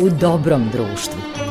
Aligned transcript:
u 0.00 0.08
dobrom 0.10 0.68
društvu. 0.72 1.47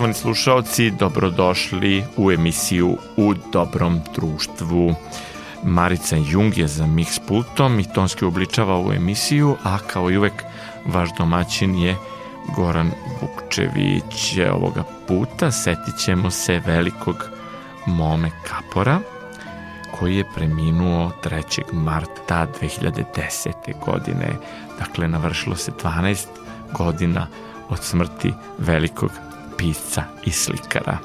Poštovani 0.00 0.14
slušaoci, 0.14 0.90
dobrodošli 0.90 2.04
u 2.16 2.30
emisiju 2.32 2.96
U 3.16 3.34
dobrom 3.52 4.00
društvu. 4.14 4.94
Marica 5.64 6.16
Jung 6.16 6.58
je 6.58 6.68
za 6.68 6.84
mix 6.84 7.20
pultom 7.28 7.80
i 7.80 7.92
tonski 7.92 8.24
obličava 8.24 8.74
ovu 8.74 8.92
emisiju, 8.92 9.56
a 9.64 9.78
kao 9.78 10.10
i 10.10 10.16
uvek 10.16 10.32
vaš 10.86 11.08
domaćin 11.18 11.74
je 11.74 11.96
Goran 12.56 12.90
Vukčević. 13.20 14.38
Ovoga 14.52 14.84
puta 15.08 15.50
setit 15.50 15.98
ćemo 15.98 16.30
se 16.30 16.62
velikog 16.66 17.30
Mome 17.86 18.30
Kapora, 18.48 19.00
koji 19.98 20.16
je 20.16 20.32
preminuo 20.34 21.12
3. 21.24 21.62
marta 21.72 22.46
2010. 22.60 23.52
godine. 23.86 24.32
Dakle, 24.78 25.08
navršilo 25.08 25.56
se 25.56 25.72
12 25.82 26.26
godina 26.72 27.26
od 27.68 27.78
smrti 27.82 28.32
velikog 28.58 29.10
pisca 29.60 30.04
i 30.24 30.30
slikara. 30.30 30.98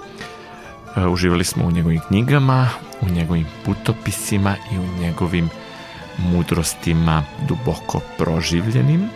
E, 0.95 1.07
uživali 1.07 1.43
smo 1.43 1.65
u 1.65 1.71
njegovim 1.71 2.01
knjigama, 2.07 2.69
u 3.01 3.09
njegovim 3.09 3.45
putopisima 3.65 4.55
i 4.71 4.77
u 4.77 4.99
njegovim 4.99 5.49
mudrostima 6.17 7.23
duboko 7.47 8.01
proživljenim, 8.17 9.09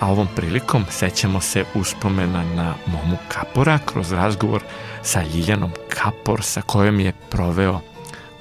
a 0.00 0.10
ovom 0.10 0.28
prilikom 0.36 0.84
sećamo 0.90 1.40
se 1.40 1.64
uspomena 1.74 2.44
na 2.54 2.74
Momu 2.86 3.16
Kapora 3.28 3.78
kroz 3.84 4.12
razgovor 4.12 4.62
sa 5.02 5.22
Ljiljanom 5.34 5.70
Kapor 5.88 6.42
sa 6.42 6.62
kojom 6.62 7.00
je 7.00 7.12
proveo 7.30 7.80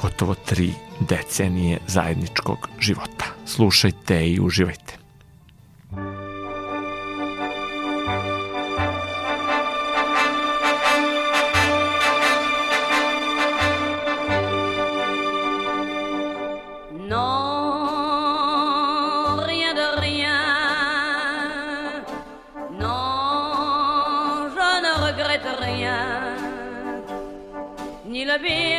gotovo 0.01 0.35
tri 0.35 0.73
decenije 0.99 1.79
zajedničkog 1.87 2.69
života. 2.79 3.25
Slušajte 3.45 4.27
i 4.27 4.39
uživajte. 4.39 5.08
gabi 28.29 28.78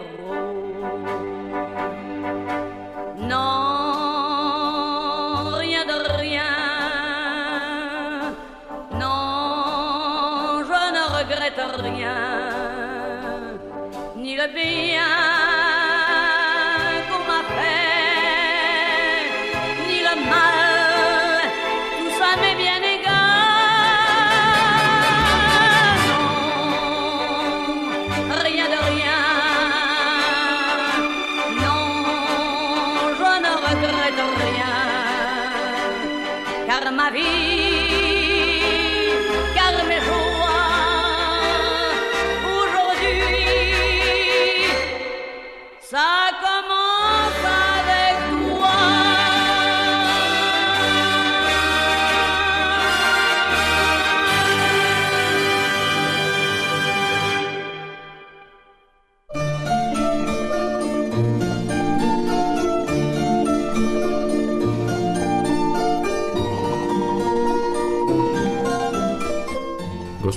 ma 36.91 37.09
vie. 37.09 37.70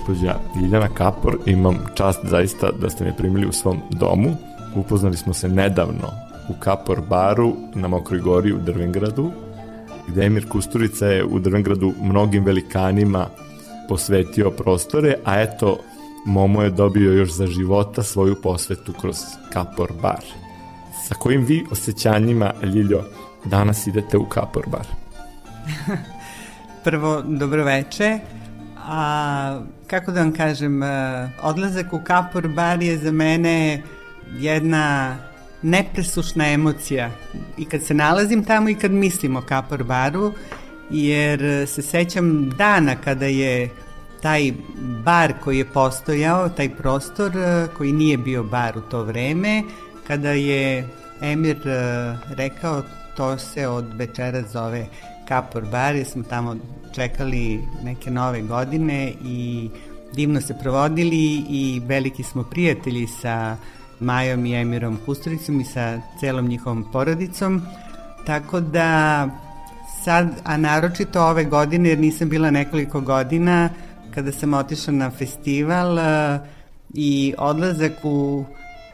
Gospođa 0.06 0.34
Ljiljana 0.56 0.88
Kapor. 0.88 1.38
Imam 1.46 1.78
čast 1.94 2.20
zaista 2.24 2.70
da 2.80 2.90
ste 2.90 3.04
me 3.04 3.16
primili 3.16 3.46
u 3.46 3.52
svom 3.52 3.80
domu. 3.90 4.36
Upoznali 4.74 5.16
smo 5.16 5.34
se 5.34 5.48
nedavno 5.48 6.10
u 6.48 6.52
Kapor 6.60 7.00
baru 7.08 7.52
na 7.74 7.88
Mokroj 7.88 8.20
gori 8.20 8.52
u 8.52 8.58
Drvengradu, 8.58 9.32
gde 10.08 10.26
Emir 10.26 10.48
Kusturica 10.48 11.06
je 11.06 11.24
u 11.24 11.38
Drvengradu 11.38 11.92
mnogim 12.00 12.44
velikanima 12.44 13.26
posvetio 13.88 14.50
prostore, 14.50 15.14
a 15.24 15.40
eto, 15.40 15.78
Momo 16.26 16.62
je 16.62 16.70
dobio 16.70 17.12
još 17.12 17.30
za 17.30 17.46
života 17.46 18.02
svoju 18.02 18.34
posvetu 18.42 18.92
kroz 19.00 19.16
Kapor 19.52 19.92
bar. 20.02 20.24
Sa 21.08 21.14
kojim 21.14 21.44
vi 21.44 21.64
osjećanjima, 21.70 22.52
Ljiljo, 22.62 23.02
danas 23.44 23.86
idete 23.86 24.18
u 24.18 24.24
Kapor 24.24 24.64
bar? 24.68 24.86
Prvo, 26.84 27.22
dobro 27.22 27.64
veče. 27.64 28.18
A 28.86 29.60
kako 29.86 30.12
da 30.12 30.20
vam 30.20 30.32
kažem, 30.32 30.80
odlazak 31.42 31.92
u 31.92 32.00
Kapor 32.04 32.48
bar 32.48 32.82
je 32.82 32.98
za 32.98 33.12
mene 33.12 33.82
jedna 34.38 35.16
nepresušna 35.62 36.48
emocija. 36.48 37.10
I 37.56 37.64
kad 37.64 37.82
se 37.82 37.94
nalazim 37.94 38.44
tamo 38.44 38.68
i 38.68 38.74
kad 38.74 38.90
mislim 38.90 39.36
o 39.36 39.42
Kapor 39.42 39.84
baru, 39.84 40.32
jer 40.90 41.66
se 41.68 41.82
sećam 41.82 42.50
dana 42.50 42.96
kada 42.96 43.26
je 43.26 43.70
taj 44.22 44.52
bar 45.04 45.32
koji 45.44 45.58
je 45.58 45.64
postojao, 45.64 46.48
taj 46.48 46.68
prostor 46.68 47.32
koji 47.76 47.92
nije 47.92 48.18
bio 48.18 48.42
bar 48.42 48.78
u 48.78 48.80
to 48.80 49.02
vreme, 49.02 49.62
kada 50.06 50.30
je 50.30 50.88
Emir 51.20 51.58
rekao 52.28 52.82
to 53.16 53.38
se 53.38 53.68
od 53.68 53.84
večera 53.94 54.42
zove 54.42 54.86
Kapor 55.28 55.64
bar, 55.70 55.94
jer 55.94 56.06
smo 56.06 56.22
tamo 56.22 56.56
čekali 56.94 57.60
neke 57.84 58.10
nove 58.10 58.42
godine 58.42 59.12
i 59.24 59.68
divno 60.14 60.40
se 60.40 60.54
provodili 60.62 61.44
i 61.48 61.82
veliki 61.86 62.22
smo 62.22 62.42
prijatelji 62.42 63.06
sa 63.06 63.56
Majom 64.00 64.46
i 64.46 64.54
Emirom 64.54 64.98
Kusturicom 65.06 65.60
i 65.60 65.64
sa 65.64 66.00
celom 66.20 66.48
njihovom 66.48 66.84
porodicom. 66.92 67.62
Tako 68.26 68.60
da 68.60 69.28
sad, 70.04 70.28
a 70.44 70.56
naročito 70.56 71.22
ove 71.22 71.44
godine, 71.44 71.88
jer 71.88 71.98
nisam 71.98 72.28
bila 72.28 72.50
nekoliko 72.50 73.00
godina, 73.00 73.68
kada 74.14 74.32
sam 74.32 74.54
otišla 74.54 74.92
na 74.92 75.10
festival 75.10 75.92
uh, 75.92 76.46
i 76.94 77.34
odlazak 77.38 77.92
u 78.02 78.44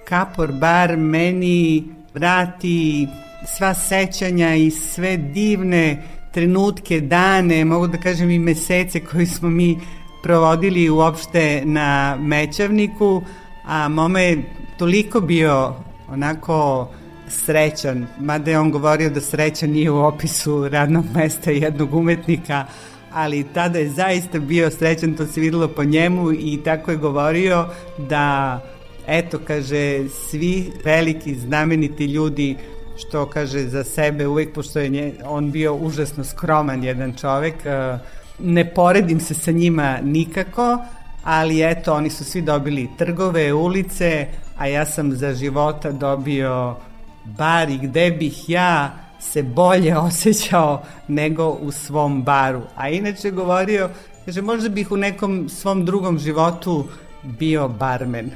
Kapor 0.09 0.53
bar 0.53 0.97
meni 0.97 1.85
vrati 2.15 3.09
sva 3.47 3.75
sećanja 3.75 4.55
i 4.55 4.71
sve 4.71 5.17
divne 5.17 6.03
trenutke, 6.32 7.00
dane, 7.00 7.65
mogu 7.65 7.87
da 7.87 7.99
kažem 7.99 8.31
i 8.31 8.38
mesece 8.38 9.00
koji 9.00 9.27
smo 9.27 9.50
mi 9.50 9.79
provodili 10.23 10.91
uopšte 10.91 11.62
na 11.65 12.17
Mećavniku, 12.21 13.23
a 13.65 13.88
mama 13.88 14.21
je 14.21 14.43
toliko 14.79 15.21
bio 15.21 15.75
onako 16.09 16.88
srećan, 17.29 18.06
mada 18.21 18.50
je 18.50 18.59
on 18.59 18.71
govorio 18.71 19.11
da 19.11 19.21
sreća 19.21 19.67
nije 19.67 19.91
u 19.91 20.05
opisu 20.05 20.69
radnog 20.69 21.05
mesta 21.15 21.50
jednog 21.50 21.94
umetnika, 21.94 22.67
ali 23.12 23.47
tada 23.55 23.79
je 23.79 23.91
zaista 23.91 24.38
bio 24.38 24.71
srećan, 24.71 25.15
to 25.15 25.26
se 25.26 25.41
videlo 25.41 25.69
po 25.69 25.85
njemu 25.85 26.33
i 26.33 26.61
tako 26.65 26.91
je 26.91 26.97
govorio 26.97 27.67
da 27.99 28.61
eto, 29.06 29.38
kaže, 29.47 30.09
svi 30.09 30.73
veliki 30.85 31.35
znameniti 31.35 32.05
ljudi 32.05 32.56
što 33.00 33.26
kaže 33.26 33.69
za 33.69 33.85
sebe 33.85 34.26
uvek, 34.26 34.55
pošto 34.55 34.79
je 34.79 34.88
nje, 34.88 35.12
on 35.25 35.50
bio 35.50 35.75
užasno 35.75 36.25
skroman 36.25 36.85
jedan 36.85 37.14
čovek, 37.17 37.67
e, 37.67 37.99
ne 38.38 38.75
poredim 38.75 39.20
se 39.20 39.35
sa 39.35 39.50
njima 39.50 39.99
nikako, 40.02 40.79
ali 41.25 41.70
eto, 41.70 41.94
oni 41.94 42.11
su 42.11 42.25
svi 42.25 42.43
dobili 42.43 42.88
trgove, 42.99 43.52
ulice, 43.52 44.26
a 44.56 44.67
ja 44.67 44.87
sam 44.87 45.12
za 45.12 45.35
života 45.35 45.93
dobio 45.93 46.76
bar 47.25 47.70
i 47.70 47.79
gde 47.79 48.11
bih 48.11 48.50
ja 48.50 48.91
se 49.20 49.43
bolje 49.43 49.97
osjećao 50.08 50.82
nego 51.08 51.49
u 51.49 51.73
svom 51.73 52.23
baru. 52.23 52.62
A 52.76 52.88
inače 52.88 53.31
govorio, 53.31 53.91
kaže, 54.25 54.43
možda 54.43 54.69
bih 54.69 54.93
u 54.93 54.97
nekom 54.97 55.49
svom 55.49 55.85
drugom 55.85 56.19
životu 56.19 56.88
bio 57.23 57.69
barmen 57.69 58.31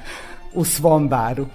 u 0.55 0.65
svom 0.65 1.09
baru. 1.09 1.47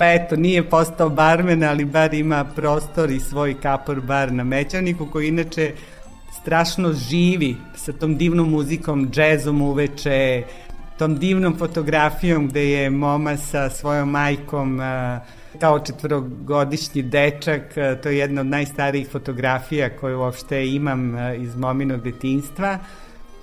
Pa 0.00 0.12
eto, 0.12 0.36
nije 0.36 0.62
postao 0.62 1.08
barmen, 1.08 1.64
ali 1.64 1.84
bar 1.84 2.14
ima 2.14 2.44
prostor 2.44 3.10
i 3.10 3.20
svoj 3.20 3.60
kapor 3.60 4.00
bar 4.00 4.32
na 4.32 4.44
Mećaniku, 4.44 5.06
koji 5.06 5.28
inače 5.28 5.72
strašno 6.40 6.92
živi 6.92 7.56
sa 7.76 7.92
tom 7.92 8.16
divnom 8.16 8.50
muzikom, 8.50 9.10
džezom 9.10 9.62
uveče, 9.62 10.42
tom 10.98 11.18
divnom 11.18 11.58
fotografijom 11.58 12.48
gde 12.48 12.70
je 12.70 12.90
moma 12.90 13.36
sa 13.36 13.70
svojom 13.70 14.10
majkom 14.10 14.80
kao 15.58 15.78
četvrogodišnji 15.78 17.02
dečak, 17.02 17.62
to 18.02 18.08
je 18.08 18.18
jedna 18.18 18.40
od 18.40 18.46
najstarijih 18.46 19.08
fotografija 19.08 19.96
koju 19.96 20.18
uopšte 20.18 20.66
imam 20.66 21.14
iz 21.36 21.56
mominog 21.56 22.02
detinstva 22.02 22.78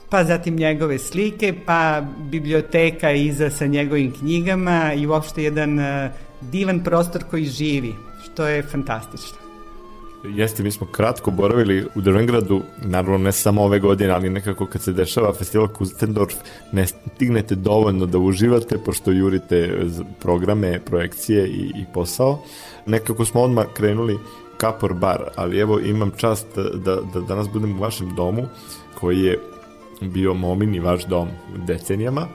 pa 0.09 0.23
zatim 0.23 0.55
njegove 0.55 0.97
slike, 0.97 1.53
pa 1.65 2.01
biblioteka 2.19 3.11
iza 3.11 3.49
sa 3.49 3.65
njegovim 3.65 4.13
knjigama 4.19 4.93
i 4.93 5.07
uopšte 5.07 5.43
jedan 5.43 5.79
uh, 5.79 5.85
divan 6.41 6.83
prostor 6.83 7.23
koji 7.29 7.45
živi, 7.45 7.95
što 8.23 8.47
je 8.47 8.63
fantastično. 8.63 9.37
Jeste, 10.23 10.63
mi 10.63 10.71
smo 10.71 10.87
kratko 10.87 11.31
boravili 11.31 11.85
u 11.95 12.01
Drvengradu, 12.01 12.61
naravno 12.83 13.17
ne 13.17 13.31
samo 13.31 13.63
ove 13.63 13.79
godine, 13.79 14.13
ali 14.13 14.29
nekako 14.29 14.65
kad 14.65 14.81
se 14.81 14.93
dešava 14.93 15.33
festival 15.33 15.67
Kustendorf, 15.67 16.35
ne 16.71 16.87
stignete 16.87 17.55
dovoljno 17.55 18.05
da 18.05 18.17
uživate, 18.17 18.77
pošto 18.77 19.11
jurite 19.11 19.85
programe, 20.19 20.79
projekcije 20.85 21.47
i, 21.47 21.71
i 21.75 21.85
posao. 21.93 22.39
Nekako 22.85 23.25
smo 23.25 23.41
odmah 23.41 23.65
krenuli 23.73 24.19
Kapor 24.57 24.93
bar, 24.93 25.23
ali 25.35 25.59
evo 25.59 25.79
imam 25.79 26.11
čast 26.17 26.47
da, 26.73 26.95
da 27.13 27.21
danas 27.21 27.47
budem 27.53 27.77
u 27.77 27.81
vašem 27.81 28.15
domu, 28.15 28.47
koji 28.99 29.19
je 29.19 29.39
bio 30.01 30.33
Momin 30.33 30.75
i 30.75 30.79
vaš 30.79 31.05
dom 31.05 31.29
decenijama 31.67 32.27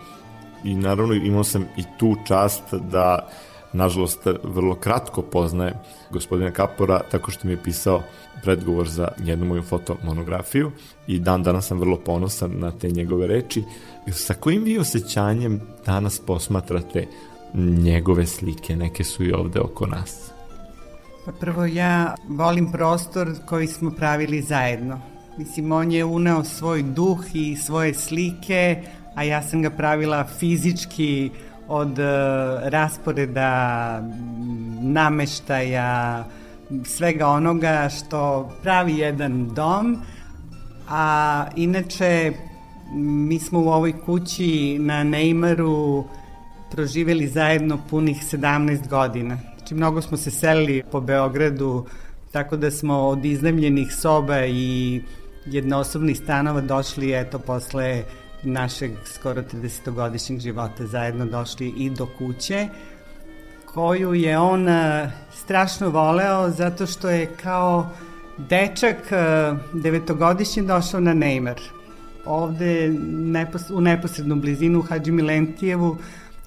i 0.64 0.74
naravno 0.74 1.14
imao 1.14 1.44
sam 1.44 1.64
i 1.76 1.82
tu 1.98 2.16
čast 2.26 2.74
da 2.74 3.28
nažalost 3.72 4.26
vrlo 4.42 4.74
kratko 4.74 5.22
poznajem 5.22 5.74
gospodina 6.10 6.50
Kapora 6.50 7.00
tako 7.10 7.30
što 7.30 7.46
mi 7.46 7.52
je 7.52 7.62
pisao 7.62 8.02
predgovor 8.42 8.88
za 8.88 9.08
jednu 9.24 9.46
moju 9.46 9.62
fotomonografiju 9.62 10.70
i 11.06 11.18
dan 11.18 11.42
danas 11.42 11.66
sam 11.66 11.78
vrlo 11.78 11.96
ponosan 11.96 12.52
na 12.58 12.70
te 12.70 12.90
njegove 12.90 13.26
reči. 13.26 13.64
Sa 14.12 14.34
kojim 14.34 14.62
vi 14.64 14.78
osjećanjem 14.78 15.60
danas 15.86 16.18
posmatrate 16.18 17.06
njegove 17.54 18.26
slike, 18.26 18.76
neke 18.76 19.04
su 19.04 19.24
i 19.24 19.32
ovde 19.32 19.60
oko 19.60 19.86
nas? 19.86 20.30
Pa 21.24 21.32
prvo 21.32 21.64
ja 21.64 22.14
volim 22.28 22.72
prostor 22.72 23.34
koji 23.46 23.66
smo 23.66 23.90
pravili 23.90 24.42
zajedno 24.42 25.12
Mislim, 25.38 25.72
on 25.72 25.92
je 25.92 26.04
uneo 26.04 26.44
svoj 26.44 26.82
duh 26.82 27.24
i 27.34 27.56
svoje 27.56 27.94
slike, 27.94 28.82
a 29.14 29.24
ja 29.24 29.42
sam 29.42 29.62
ga 29.62 29.70
pravila 29.70 30.24
fizički 30.24 31.30
od 31.72 31.98
uh, 31.98 32.04
rasporeda, 32.62 34.02
nameštaja, 34.80 36.24
svega 36.84 37.26
onoga 37.26 37.88
što 37.88 38.50
pravi 38.62 38.98
jedan 38.98 39.48
dom. 39.54 39.96
A 40.88 41.46
inače, 41.56 42.32
mi 42.94 43.38
smo 43.38 43.60
u 43.60 43.68
ovoj 43.68 43.92
kući 44.06 44.78
na 44.78 45.04
Neymaru 45.04 46.04
proživeli 46.70 47.28
zajedno 47.28 47.78
punih 47.90 48.16
17 48.32 48.88
godina. 48.88 49.38
Znači, 49.56 49.74
mnogo 49.74 50.02
smo 50.02 50.16
se 50.16 50.30
selili 50.30 50.82
po 50.92 51.00
Beogradu, 51.00 51.86
tako 52.32 52.56
da 52.56 52.70
smo 52.70 52.98
od 52.98 53.24
iznajmljenih 53.24 53.94
soba 53.94 54.46
i 54.46 55.02
jednosobnih 55.46 56.18
stanova 56.18 56.60
došli, 56.60 57.12
eto, 57.14 57.38
posle 57.38 58.02
našeg 58.42 58.90
skoro 59.04 59.42
30-godišnjeg 59.42 60.40
života 60.40 60.86
zajedno 60.86 61.26
došli 61.26 61.68
i 61.68 61.90
do 61.90 62.06
kuće 62.18 62.68
koju 63.74 64.14
je 64.14 64.38
on 64.38 64.68
uh, 64.68 64.74
strašno 65.34 65.90
voleo 65.90 66.50
zato 66.50 66.86
što 66.86 67.10
je 67.10 67.26
kao 67.42 67.90
dečak 68.38 68.96
uh, 68.96 69.82
devetogodišnji 69.82 70.62
došao 70.62 71.00
na 71.00 71.14
Neymar. 71.14 71.60
Ovde 72.26 72.90
u 73.72 73.80
neposrednu 73.80 74.36
blizinu 74.36 74.78
u 74.78 74.82
Hadži 74.82 75.10
Milentijevu 75.10 75.96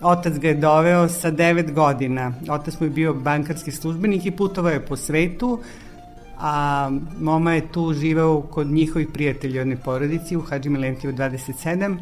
otac 0.02 0.34
ga 0.38 0.48
je 0.48 0.56
doveo 0.56 1.08
sa 1.08 1.32
9 1.32 1.74
godina. 1.74 2.34
Otac 2.50 2.80
mu 2.80 2.86
je 2.86 2.90
bio 2.90 3.14
bankarski 3.14 3.72
službenik 3.72 4.26
i 4.26 4.32
putovao 4.32 4.72
je 4.72 4.86
po 4.86 4.98
svetu 4.98 5.60
a 6.38 6.90
mama 7.20 7.54
je 7.54 7.72
tu 7.72 7.94
živeo 7.94 8.42
kod 8.42 8.68
njihovih 8.68 9.08
prijatelja 9.14 9.62
jedne 9.62 9.78
porodici 9.78 10.36
u 10.36 10.42
Hadži 10.42 10.70
Milentiju 10.70 11.14
27. 11.14 11.98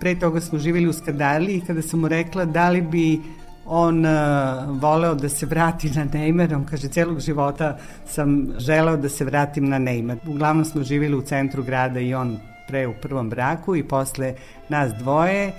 Pre 0.00 0.14
toga 0.14 0.40
smo 0.40 0.58
živjeli 0.58 0.88
u 0.88 0.92
Skadali 0.92 1.54
i 1.54 1.60
kada 1.60 1.82
sam 1.82 2.00
mu 2.00 2.08
rekla 2.08 2.44
da 2.44 2.68
li 2.68 2.80
bi 2.82 3.20
on 3.66 4.04
uh, 4.04 4.12
voleo 4.80 5.14
da 5.14 5.28
se 5.28 5.46
vrati 5.46 5.90
na 5.90 6.04
Neymar, 6.04 6.54
on 6.54 6.64
kaže 6.64 6.88
celog 6.88 7.20
života 7.20 7.78
sam 8.06 8.48
želeo 8.58 8.96
da 8.96 9.08
se 9.08 9.24
vratim 9.24 9.68
na 9.68 9.78
Neymar. 9.78 10.16
Uglavnom 10.28 10.64
smo 10.64 10.82
živjeli 10.82 11.16
u 11.16 11.22
centru 11.22 11.62
grada 11.62 12.00
i 12.00 12.14
on 12.14 12.38
pre 12.68 12.86
u 12.86 12.94
prvom 13.02 13.30
braku 13.30 13.76
i 13.76 13.88
posle 13.88 14.34
nas 14.68 14.92
dvoje, 14.98 15.52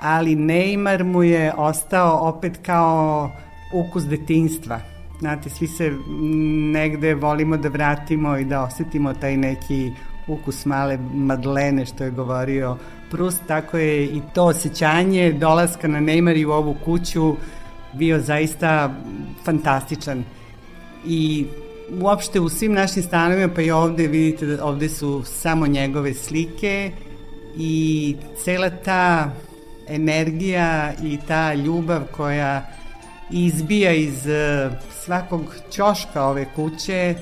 ali 0.00 0.36
Neymar 0.36 1.04
mu 1.04 1.22
je 1.22 1.52
ostao 1.56 2.28
opet 2.28 2.58
kao 2.66 3.30
ukus 3.74 4.04
detinstva 4.04 4.80
Znate, 5.22 5.50
svi 5.50 5.66
se 5.66 5.92
negde 6.72 7.14
volimo 7.14 7.56
da 7.56 7.68
vratimo 7.68 8.36
i 8.38 8.44
da 8.44 8.62
osetimo 8.62 9.14
taj 9.14 9.36
neki 9.36 9.92
ukus 10.26 10.64
male 10.64 10.98
madlene 11.14 11.86
što 11.86 12.04
je 12.04 12.10
govorio 12.10 12.76
Prust, 13.10 13.42
tako 13.46 13.78
je 13.78 14.04
i 14.04 14.22
to 14.34 14.44
osjećanje 14.44 15.32
dolaska 15.32 15.88
na 15.88 16.00
Neymar 16.00 16.36
i 16.36 16.44
u 16.44 16.50
ovu 16.50 16.76
kuću 16.84 17.36
bio 17.92 18.20
zaista 18.20 18.94
fantastičan. 19.44 20.24
I 21.06 21.46
uopšte 22.00 22.40
u 22.40 22.48
svim 22.48 22.72
našim 22.72 23.02
stanovima, 23.02 23.54
pa 23.54 23.62
i 23.62 23.70
ovde 23.70 24.06
vidite 24.06 24.46
da 24.46 24.64
ovde 24.64 24.88
su 24.88 25.22
samo 25.24 25.66
njegove 25.66 26.14
slike 26.14 26.90
i 27.56 28.16
cela 28.44 28.70
ta 28.70 29.30
energija 29.88 30.92
i 31.02 31.18
ta 31.28 31.54
ljubav 31.54 32.02
koja 32.16 32.81
izbija 33.32 33.92
iz 33.92 34.26
e, 34.26 34.70
svakog 35.04 35.54
ćoška 35.70 36.24
ove 36.24 36.46
kuće 36.54 37.14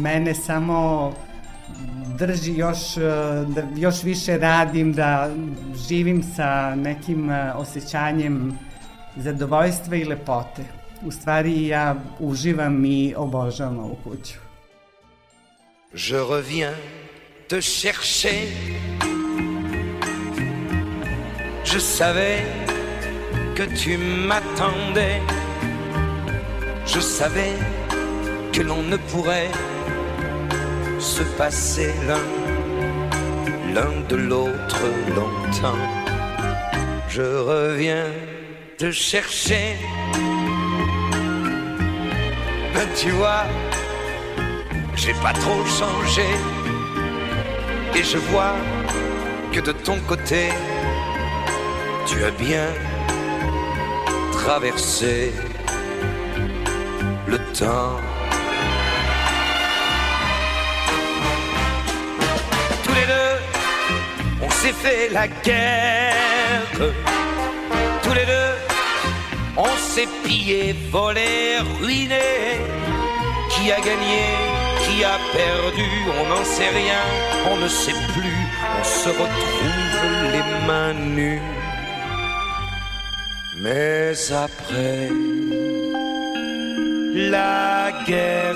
mene 0.00 0.34
samo 0.34 1.12
drži 2.18 2.54
još, 2.54 2.96
e, 2.96 3.00
da 3.46 3.62
još 3.76 4.02
više 4.02 4.38
radim, 4.38 4.92
da 4.92 5.30
živim 5.88 6.22
sa 6.36 6.74
nekim 6.74 7.30
e, 7.30 7.52
osjećanjem 7.52 8.58
zadovoljstva 9.16 9.96
i 9.96 10.04
lepote. 10.04 10.62
u 11.02 11.10
stvari 11.10 11.66
ja 11.66 11.94
uživam 12.18 12.84
i 12.84 13.14
obožavam 13.16 13.78
ovu 13.78 13.96
kuću. 14.04 14.34
Je 15.92 16.18
reviens 16.18 16.76
te 17.48 17.60
chercher 17.60 18.48
Je 21.66 21.80
savais 21.80 22.75
que 23.56 23.62
tu 23.62 23.96
m'attendais 23.96 25.20
Je 26.84 27.00
savais 27.00 27.54
que 28.52 28.60
l'on 28.60 28.82
ne 28.82 28.98
pourrait 29.10 29.50
se 30.98 31.22
passer 31.38 31.92
l'un 32.06 32.26
l'un 33.74 33.94
de 34.08 34.16
l'autre 34.16 34.82
longtemps. 35.14 35.84
Je 37.08 37.22
reviens 37.22 38.08
te 38.78 38.90
chercher. 38.90 39.76
Mais 42.72 42.86
tu 43.00 43.10
vois, 43.10 43.44
j'ai 44.94 45.14
pas 45.24 45.32
trop 45.32 45.62
changé. 45.80 46.28
Et 47.94 48.02
je 48.02 48.18
vois 48.30 48.56
que 49.52 49.60
de 49.60 49.72
ton 49.72 49.98
côté, 50.08 50.48
tu 52.06 52.24
as 52.24 52.30
bien 52.30 52.68
traversé 54.46 55.32
le 57.26 57.38
temps. 57.58 57.98
Tous 62.84 62.94
les 63.00 63.06
deux, 63.14 63.34
on 64.46 64.50
s'est 64.50 64.76
fait 64.84 65.08
la 65.12 65.26
guerre. 65.46 66.62
Tous 68.04 68.14
les 68.18 68.26
deux, 68.34 68.54
on 69.56 69.72
s'est 69.90 70.08
pillé, 70.24 70.76
volé, 70.92 71.58
ruiné. 71.80 72.30
Qui 73.50 73.72
a 73.72 73.80
gagné, 73.88 74.24
qui 74.84 75.02
a 75.02 75.18
perdu, 75.40 75.90
on 76.20 76.24
n'en 76.30 76.44
sait 76.44 76.72
rien, 76.82 77.02
on 77.50 77.56
ne 77.56 77.68
sait 77.68 78.00
plus. 78.14 78.42
On 78.78 78.84
se 78.84 79.08
retrouve 79.08 79.86
les 80.34 80.66
mains 80.68 80.94
nues. 80.94 81.42
Mais 83.62 84.12
après 84.32 85.08
la 87.14 87.90
guerre, 88.06 88.54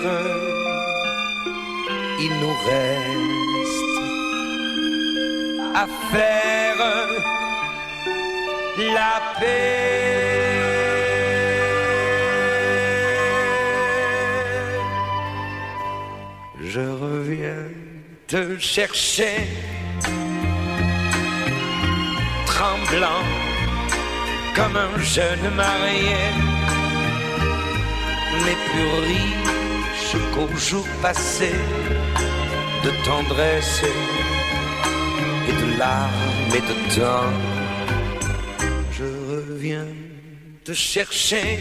il 2.19 2.33
nous 2.41 2.57
reste 2.67 3.99
à 5.75 5.87
faire 6.13 6.51
la 8.95 9.15
paix. 9.41 10.01
Je 16.63 16.81
reviens 16.81 17.65
te 18.29 18.59
chercher, 18.59 19.49
tremblant 22.47 23.40
comme 24.61 24.77
un 24.77 25.03
jeune 25.03 25.49
marié 25.57 26.23
mais 28.45 28.57
plus 28.69 28.91
riche 29.11 30.17
qu'au 30.35 30.49
jour 30.57 30.87
passé 31.01 31.53
de 32.85 32.91
tendresse 33.05 33.83
et 35.49 35.53
de 35.53 35.79
larmes 35.79 36.55
et 36.59 36.65
de 36.71 36.77
temps. 36.95 37.33
Je 38.97 39.05
reviens 39.33 39.89
te 40.65 40.73
chercher. 40.73 41.61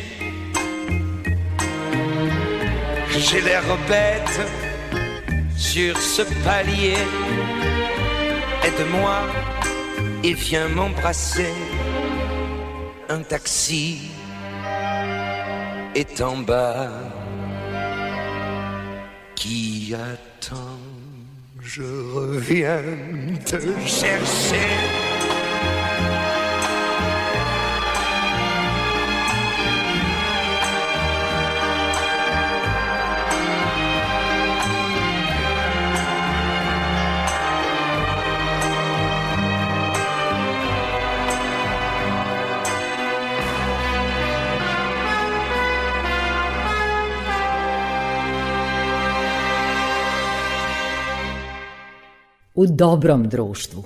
J'ai 3.18 3.42
l'air 3.42 3.64
bête 3.88 4.40
sur 5.58 5.98
ce 5.98 6.24
palier. 6.46 7.04
Aide-moi 8.64 9.20
et 10.24 10.34
viens 10.34 10.70
m'embrasser. 10.70 11.54
Un 13.12 13.24
taxi 13.24 14.12
est 15.96 16.22
en 16.22 16.38
bas 16.38 16.92
qui 19.36 19.96
attend. 19.96 20.78
Je 21.60 21.82
reviens 22.14 22.84
te 23.46 23.58
chercher. 23.88 25.09
U 52.60 52.66
dobrom 52.68 53.30
društvu. 53.30 53.84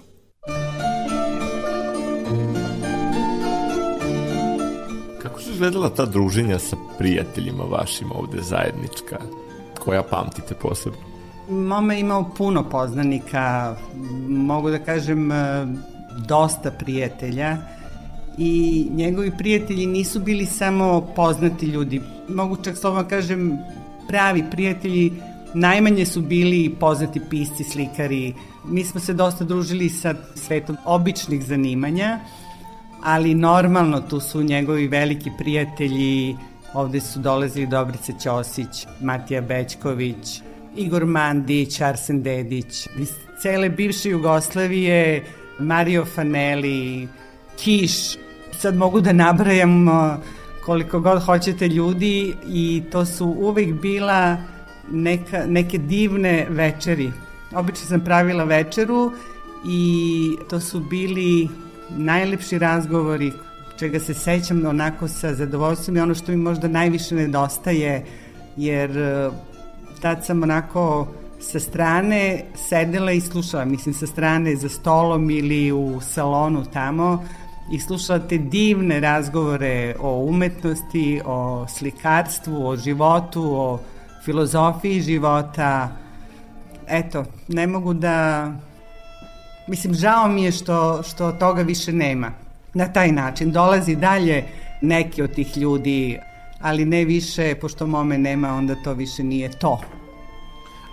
Kako 5.21 5.41
su 5.41 5.51
izgledala 5.51 5.89
ta 5.89 6.05
druženja 6.05 6.59
sa 6.59 6.75
prijateljima 6.97 7.63
vašim 7.63 8.11
ovde 8.11 8.41
zajednička? 8.41 9.17
Koja 9.79 10.03
pamtite 10.03 10.55
posebno? 10.61 10.99
Mama 11.49 11.93
je 11.93 11.99
imao 11.99 12.31
puno 12.37 12.69
poznanika, 12.69 13.75
mogu 14.27 14.69
da 14.69 14.79
kažem 14.79 15.31
e, 15.31 15.65
dosta 16.27 16.71
prijatelja 16.71 17.57
i 18.37 18.87
njegovi 18.91 19.31
prijatelji 19.37 19.85
nisu 19.85 20.19
bili 20.19 20.45
samo 20.45 21.01
poznati 21.15 21.65
ljudi. 21.65 22.01
Mogu 22.29 22.55
čak 22.63 22.77
s 22.77 22.83
vama 22.83 23.07
kažem 23.07 23.57
pravi 24.07 24.43
prijatelji 24.51 25.11
najmanje 25.53 26.05
su 26.05 26.21
bili 26.21 26.75
poznati 26.79 27.21
pisci, 27.29 27.63
slikari. 27.63 28.33
Mi 28.65 28.83
smo 28.83 28.99
se 28.99 29.13
dosta 29.13 29.43
družili 29.43 29.89
sa 29.89 30.15
svetom 30.35 30.77
običnih 30.85 31.45
zanimanja, 31.45 32.19
ali 33.03 33.35
normalno 33.35 34.01
tu 34.01 34.19
su 34.19 34.43
njegovi 34.43 34.87
veliki 34.87 35.31
prijatelji, 35.37 36.37
ovde 36.73 37.01
su 37.01 37.19
dolazili 37.19 37.67
Dobrica 37.67 38.13
Ćosić, 38.23 38.87
Matija 39.01 39.41
Bećković, 39.41 40.41
Igor 40.75 41.05
Mandić, 41.05 41.81
Arsen 41.81 42.23
Dedić, 42.23 42.87
iz 42.99 43.11
cele 43.41 43.69
bivše 43.69 44.09
Jugoslavije, 44.09 45.25
Mario 45.59 46.05
Fanelli, 46.05 47.07
Kiš, 47.57 47.91
sad 48.59 48.75
mogu 48.75 49.01
da 49.01 49.13
nabrajam 49.13 49.87
koliko 50.65 50.99
god 50.99 51.23
hoćete 51.23 51.67
ljudi 51.67 52.33
i 52.47 52.83
to 52.91 53.05
su 53.05 53.25
uvek 53.25 53.73
bila 53.81 54.37
neka, 54.91 55.45
neke 55.47 55.77
divne 55.77 56.47
večeri. 56.49 57.11
Obično 57.55 57.87
sam 57.87 58.01
pravila 58.01 58.43
večeru 58.43 59.11
i 59.65 60.37
to 60.49 60.59
su 60.59 60.79
bili 60.79 61.49
najlepši 61.89 62.59
razgovori 62.59 63.31
čega 63.79 63.99
se 63.99 64.13
sećam 64.13 64.65
onako 64.65 65.07
sa 65.07 65.33
zadovoljstvom 65.33 65.97
i 65.97 65.99
ono 65.99 66.15
što 66.15 66.31
mi 66.31 66.37
možda 66.37 66.67
najviše 66.67 67.15
nedostaje 67.15 68.05
jer 68.57 68.97
e, 68.97 69.29
tad 70.01 70.25
sam 70.25 70.43
onako 70.43 71.07
sa 71.39 71.59
strane 71.59 72.43
sedela 72.55 73.11
i 73.11 73.21
slušala, 73.21 73.65
mislim 73.65 73.95
sa 73.95 74.07
strane 74.07 74.55
za 74.55 74.69
stolom 74.69 75.29
ili 75.29 75.71
u 75.71 76.01
salonu 76.01 76.65
tamo 76.73 77.23
i 77.71 77.79
slušala 77.79 78.19
te 78.19 78.37
divne 78.37 78.99
razgovore 78.99 79.95
o 79.99 80.17
umetnosti, 80.17 81.21
o 81.25 81.65
slikarstvu, 81.67 82.67
o 82.67 82.75
životu, 82.77 83.43
o 83.43 83.79
filozofiji 84.25 85.01
života. 85.01 86.02
Eto, 86.87 87.25
ne 87.47 87.67
mogu 87.67 87.93
da... 87.93 88.47
Mislim, 89.67 89.93
žao 89.93 90.27
mi 90.27 90.43
je 90.43 90.51
što, 90.51 91.03
što 91.03 91.31
toga 91.31 91.61
više 91.61 91.93
nema. 91.93 92.31
Na 92.73 92.93
taj 92.93 93.11
način 93.11 93.51
dolazi 93.51 93.95
dalje 93.95 94.43
neki 94.81 95.21
od 95.21 95.33
tih 95.33 95.57
ljudi, 95.57 96.19
ali 96.61 96.85
ne 96.85 97.05
više, 97.05 97.55
pošto 97.55 97.87
mome 97.87 98.17
nema, 98.17 98.53
onda 98.53 98.75
to 98.83 98.93
više 98.93 99.23
nije 99.23 99.51
to. 99.51 99.81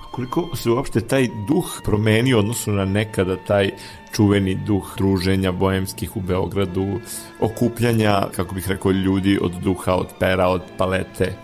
A 0.03 0.11
koliko 0.11 0.57
se 0.57 0.71
uopšte 0.71 1.01
taj 1.01 1.29
duh 1.49 1.81
promenio 1.85 2.39
odnosno 2.39 2.73
na 2.73 2.85
nekada 2.85 3.37
taj 3.37 3.71
čuveni 4.13 4.55
duh 4.55 4.95
druženja 4.97 5.53
bojemskih 5.53 6.17
u 6.17 6.21
Beogradu, 6.21 7.01
okupljanja, 7.41 8.27
kako 8.37 8.55
bih 8.55 8.69
rekao, 8.69 8.93
ljudi 8.93 9.39
od 9.43 9.53
duha, 9.53 9.95
od 9.95 10.09
pera, 10.19 10.49
od 10.49 10.63
palete? 10.79 11.35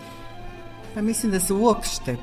Pa 0.93 1.01
mislim 1.01 1.31
da 1.31 1.39
se 1.39 1.53
uopšte 1.53 2.15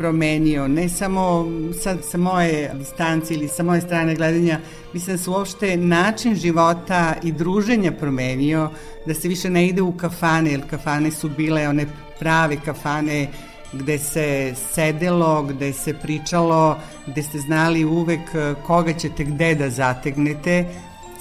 promenio, 0.00 0.68
ne 0.68 0.88
samo 0.88 1.46
sa, 1.82 1.96
sa 2.02 2.18
moje 2.18 2.70
distancije 2.74 3.36
ili 3.36 3.48
sa 3.48 3.62
moje 3.62 3.80
strane 3.80 4.14
gledanja, 4.14 4.60
mislim 4.94 5.16
da 5.16 5.22
se 5.22 5.30
uopšte 5.30 5.76
način 5.76 6.34
života 6.34 7.14
i 7.22 7.32
druženja 7.32 7.92
promenio, 7.92 8.70
da 9.06 9.14
se 9.14 9.28
više 9.28 9.50
ne 9.50 9.66
ide 9.66 9.82
u 9.82 9.92
kafane, 9.92 10.50
jer 10.50 10.62
kafane 10.70 11.10
su 11.10 11.28
bile 11.28 11.68
one 11.68 11.86
prave 12.18 12.56
kafane 12.64 13.26
gde 13.72 13.98
se 13.98 14.54
sedelo, 14.72 15.42
gde 15.42 15.72
se 15.72 15.94
pričalo, 15.94 16.78
gde 17.06 17.22
ste 17.22 17.38
znali 17.38 17.84
uvek 17.84 18.20
koga 18.66 18.92
ćete 18.92 19.24
gde 19.24 19.54
da 19.54 19.70
zategnete, 19.70 20.64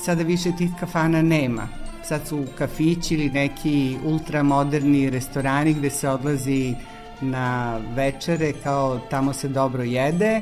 sada 0.06 0.24
više 0.24 0.52
tih 0.58 0.70
kafana 0.80 1.22
nema. 1.22 1.68
Sad 2.08 2.28
su 2.28 2.46
kafići 2.58 3.14
ili 3.16 3.30
neki 3.30 3.98
ultramoderni 4.06 5.10
restorani 5.10 5.74
gde 5.74 5.90
se 5.90 6.10
odlazi 6.10 6.76
na 7.22 7.80
večere 7.96 8.54
kao 8.64 9.00
tamo 9.10 9.34
se 9.34 9.48
dobro 9.48 9.84
jede, 9.84 10.42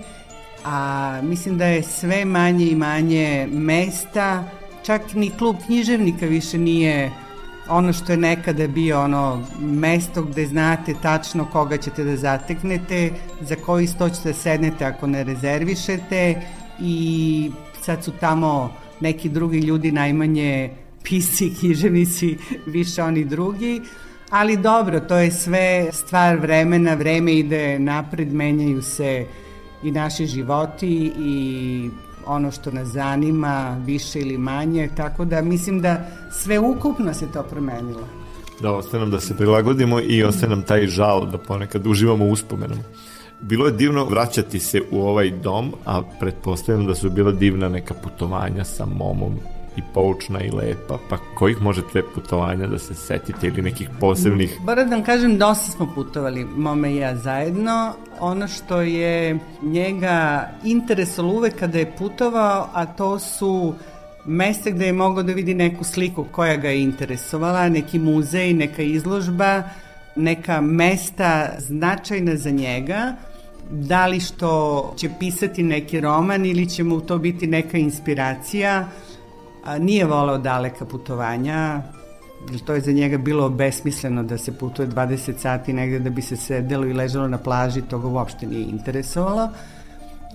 a 0.66 1.20
mislim 1.24 1.58
da 1.58 1.66
je 1.66 1.84
sve 1.84 2.26
manje 2.26 2.66
i 2.66 2.76
manje 2.76 3.48
mesta, 3.52 4.44
čak 4.84 5.02
ni 5.14 5.30
klub 5.30 5.56
književnika 5.66 6.26
više 6.26 6.58
nije 6.58 7.12
ono 7.70 7.94
što 7.94 8.12
je 8.12 8.18
nekada 8.18 8.68
bio 8.68 9.02
ono 9.02 9.46
mesto 9.60 10.24
gde 10.24 10.46
znate 10.46 10.94
tačno 11.02 11.46
koga 11.46 11.78
ćete 11.78 12.04
da 12.04 12.16
zateknete, 12.16 13.12
za 13.42 13.56
koji 13.56 13.88
sto 13.88 14.10
ćete 14.10 14.30
da 14.30 14.34
sednete 14.34 14.86
ako 14.86 15.08
ne 15.08 15.24
rezervišete 15.24 16.42
i 16.80 17.52
sad 17.82 18.04
su 18.04 18.12
tamo 18.20 18.74
neki 19.00 19.30
drugi 19.30 19.60
ljudi 19.60 19.92
najmanje 19.92 20.70
pisci, 21.04 21.54
književnici, 21.60 22.38
više 22.76 23.04
oni 23.04 23.26
drugi, 23.26 23.82
ali 24.30 24.58
dobro, 24.58 25.00
to 25.00 25.18
je 25.18 25.32
sve 25.32 25.90
stvar 25.92 26.38
vremena, 26.38 26.94
vreme 26.94 27.34
ide 27.34 27.80
napred, 27.80 28.34
menjaju 28.34 28.82
se 28.82 29.26
i 29.84 29.92
naši 29.92 30.26
životi 30.26 31.12
i 31.20 31.90
ono 32.26 32.52
što 32.52 32.72
nas 32.72 32.88
zanima 32.88 33.82
više 33.86 34.20
ili 34.20 34.38
manje, 34.38 34.90
tako 34.96 35.26
da 35.26 35.42
mislim 35.42 35.82
da 35.82 36.08
sve 36.32 36.60
ukupno 36.60 37.14
se 37.14 37.32
to 37.32 37.44
promenilo. 37.44 38.08
Da, 38.62 38.72
ostaje 38.72 39.02
nam 39.02 39.12
da 39.12 39.20
se 39.20 39.38
prilagodimo 39.38 40.00
i 40.00 40.24
ostaje 40.24 40.50
nam 40.50 40.62
taj 40.62 40.88
žal 40.88 41.26
da 41.26 41.38
ponekad 41.38 41.88
uživamo 41.88 42.26
u 42.26 42.32
uspomenama. 42.32 42.84
Bilo 43.42 43.66
je 43.66 43.72
divno 43.72 44.06
vraćati 44.06 44.60
se 44.60 44.82
u 44.92 45.02
ovaj 45.02 45.32
dom, 45.32 45.74
a 45.86 46.02
pretpostavljam 46.20 46.86
da 46.86 46.96
su 46.96 47.10
bila 47.10 47.32
divna 47.32 47.70
neka 47.70 47.94
putovanja 47.94 48.64
sa 48.64 48.86
momom 48.86 49.40
i 49.78 49.82
poučna 49.94 50.42
i 50.42 50.50
lepa, 50.50 50.98
pa 51.10 51.18
kojih 51.36 51.62
možete 51.62 52.02
putovanja 52.16 52.68
da 52.68 52.80
se 52.80 52.96
setite 52.96 53.48
ili 53.48 53.62
nekih 53.62 53.90
posebnih? 54.00 54.60
Moram 54.66 54.90
da 54.90 54.96
vam 54.96 55.06
kažem, 55.06 55.38
dosta 55.38 55.72
smo 55.72 55.92
putovali, 55.96 56.46
mome 56.46 56.92
i 56.94 56.96
ja 56.96 57.16
zajedno. 57.16 57.94
Ono 58.20 58.48
što 58.48 58.82
je 58.82 59.40
njega 59.62 60.50
interesalo 60.64 61.34
uvek 61.34 61.56
kada 61.60 61.80
je 61.80 61.92
putovao, 61.98 62.70
a 62.74 62.86
to 62.86 63.20
su 63.20 63.74
mesta 64.26 64.70
gde 64.70 64.86
je 64.86 64.94
mogao 64.94 65.24
da 65.24 65.34
vidi 65.34 65.54
neku 65.54 65.84
sliku 65.84 66.26
koja 66.32 66.56
ga 66.56 66.70
je 66.70 66.84
interesovala, 66.84 67.70
neki 67.70 68.00
muzej, 68.00 68.54
neka 68.54 68.82
izložba, 68.82 69.64
neka 70.16 70.62
mesta 70.62 71.50
značajna 71.58 72.36
za 72.36 72.50
njega, 72.50 73.16
da 73.70 74.08
li 74.08 74.20
što 74.20 74.94
će 74.98 75.10
pisati 75.20 75.64
neki 75.64 76.00
roman 76.00 76.46
ili 76.46 76.70
će 76.70 76.84
mu 76.84 77.02
to 77.02 77.18
biti 77.18 77.48
neka 77.48 77.78
inspiracija, 77.78 78.88
a, 79.68 79.78
nije 79.80 80.06
volao 80.06 80.38
daleka 80.38 80.86
putovanja, 80.86 81.82
jer 82.52 82.60
to 82.66 82.74
je 82.74 82.82
za 82.82 82.92
njega 82.92 83.18
bilo 83.18 83.50
besmisleno 83.50 84.24
da 84.24 84.38
se 84.38 84.58
putuje 84.58 84.88
20 84.88 85.38
sati 85.38 85.74
negde 85.74 86.00
da 86.00 86.10
bi 86.10 86.22
se 86.22 86.36
sedelo 86.38 86.86
i 86.86 86.94
ležalo 86.94 87.28
na 87.28 87.38
plaži, 87.38 87.82
to 87.82 88.00
ga 88.00 88.08
uopšte 88.08 88.48
nije 88.48 88.70
interesovalo. 88.70 89.50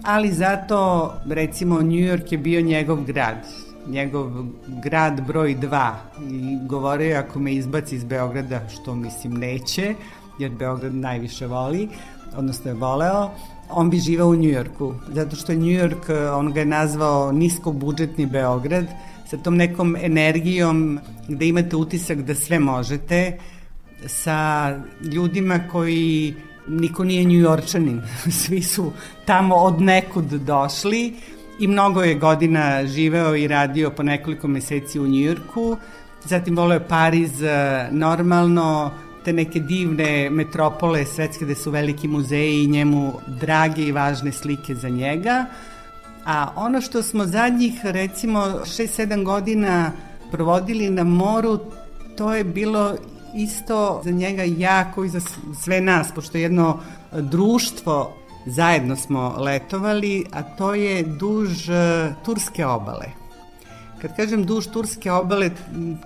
Ali 0.05 0.33
zato, 0.33 1.13
recimo, 1.29 1.81
New 1.81 2.03
York 2.11 2.33
je 2.33 2.39
bio 2.39 2.61
njegov 2.61 3.05
grad, 3.05 3.47
njegov 3.87 4.31
grad 4.67 5.21
broj 5.27 5.57
2 5.57 5.93
i 6.31 6.59
govorio 6.67 7.19
ako 7.19 7.39
me 7.39 7.55
izbaci 7.55 7.97
iz 7.97 8.05
Beograda, 8.05 8.69
što 8.69 8.95
mislim 8.95 9.33
neće, 9.33 9.95
jer 10.39 10.51
Beograd 10.51 10.95
najviše 10.95 11.47
voli, 11.47 11.89
odnosno 12.37 12.71
je 12.71 12.75
voleo, 12.75 13.31
on 13.71 13.91
bi 13.91 13.99
živao 13.99 14.29
u 14.29 14.37
Njujorku, 14.37 14.95
zato 15.09 15.37
što 15.37 15.53
je 15.53 15.59
Njujork, 15.59 16.11
on 16.35 16.53
ga 16.53 16.61
je 16.61 16.67
nazvao 16.67 17.33
niskobudžetni 17.33 18.27
Beograd, 18.27 18.87
sa 19.33 19.39
tom 19.41 19.57
nekom 19.57 19.97
energijom 19.97 20.99
gde 21.29 21.47
imate 21.49 21.77
utisak 21.77 22.19
da 22.29 22.35
sve 22.35 22.59
možete, 22.59 23.39
sa 24.07 24.77
ljudima 25.01 25.59
koji 25.73 26.35
niko 26.69 27.05
nije 27.05 27.25
njujorčanin, 27.25 28.03
svi 28.41 28.63
su 28.63 28.93
tamo 29.25 29.55
od 29.55 29.81
nekud 29.81 30.25
došli 30.25 31.15
i 31.59 31.67
mnogo 31.67 32.03
je 32.03 32.15
godina 32.15 32.87
živeo 32.87 33.35
i 33.37 33.49
radio 33.49 33.91
po 33.91 34.03
nekoliko 34.03 34.49
meseci 34.49 35.01
u 35.01 35.07
Njujorku, 35.07 35.77
zatim 36.25 36.57
voleo 36.57 36.77
je 36.77 36.89
Pariz 36.89 37.41
normalno, 37.91 38.91
te 39.25 39.33
neke 39.33 39.61
divne 39.61 40.31
metropole 40.31 41.07
svetske 41.07 41.45
gde 41.45 41.55
su 41.55 41.71
veliki 41.71 42.09
muzeji 42.09 42.65
i 42.65 42.67
njemu 42.67 43.13
drage 43.41 43.83
i 43.83 43.93
važne 43.93 44.33
slike 44.33 44.75
za 44.75 44.89
njega. 44.89 45.47
A 46.27 46.53
ono 46.57 46.81
što 46.81 47.03
smo 47.03 47.27
zadnjih 47.27 47.81
recimo 47.83 48.41
6-7 48.41 49.25
godina 49.25 49.93
provodili 50.31 50.91
na 50.91 51.05
moru, 51.05 51.59
to 52.17 52.35
je 52.35 52.45
bilo 52.45 52.95
isto 53.35 54.01
za 54.05 54.11
njega 54.11 54.43
jako 54.43 55.05
i 55.05 55.09
za 55.09 55.21
sve 55.63 55.81
nas, 55.81 56.09
pošto 56.15 56.39
jedno 56.39 56.79
društvo 57.13 58.13
zajedno 58.47 58.97
smo 58.97 59.35
letovali, 59.39 60.25
a 60.33 60.43
to 60.43 60.75
je 60.75 61.03
duž 61.03 61.69
e, 61.71 62.15
Turske 62.25 62.67
obale. 62.67 63.07
Kad 64.01 64.17
kažem 64.17 64.45
duž 64.45 64.67
Turske 64.67 65.13
obale, 65.13 65.51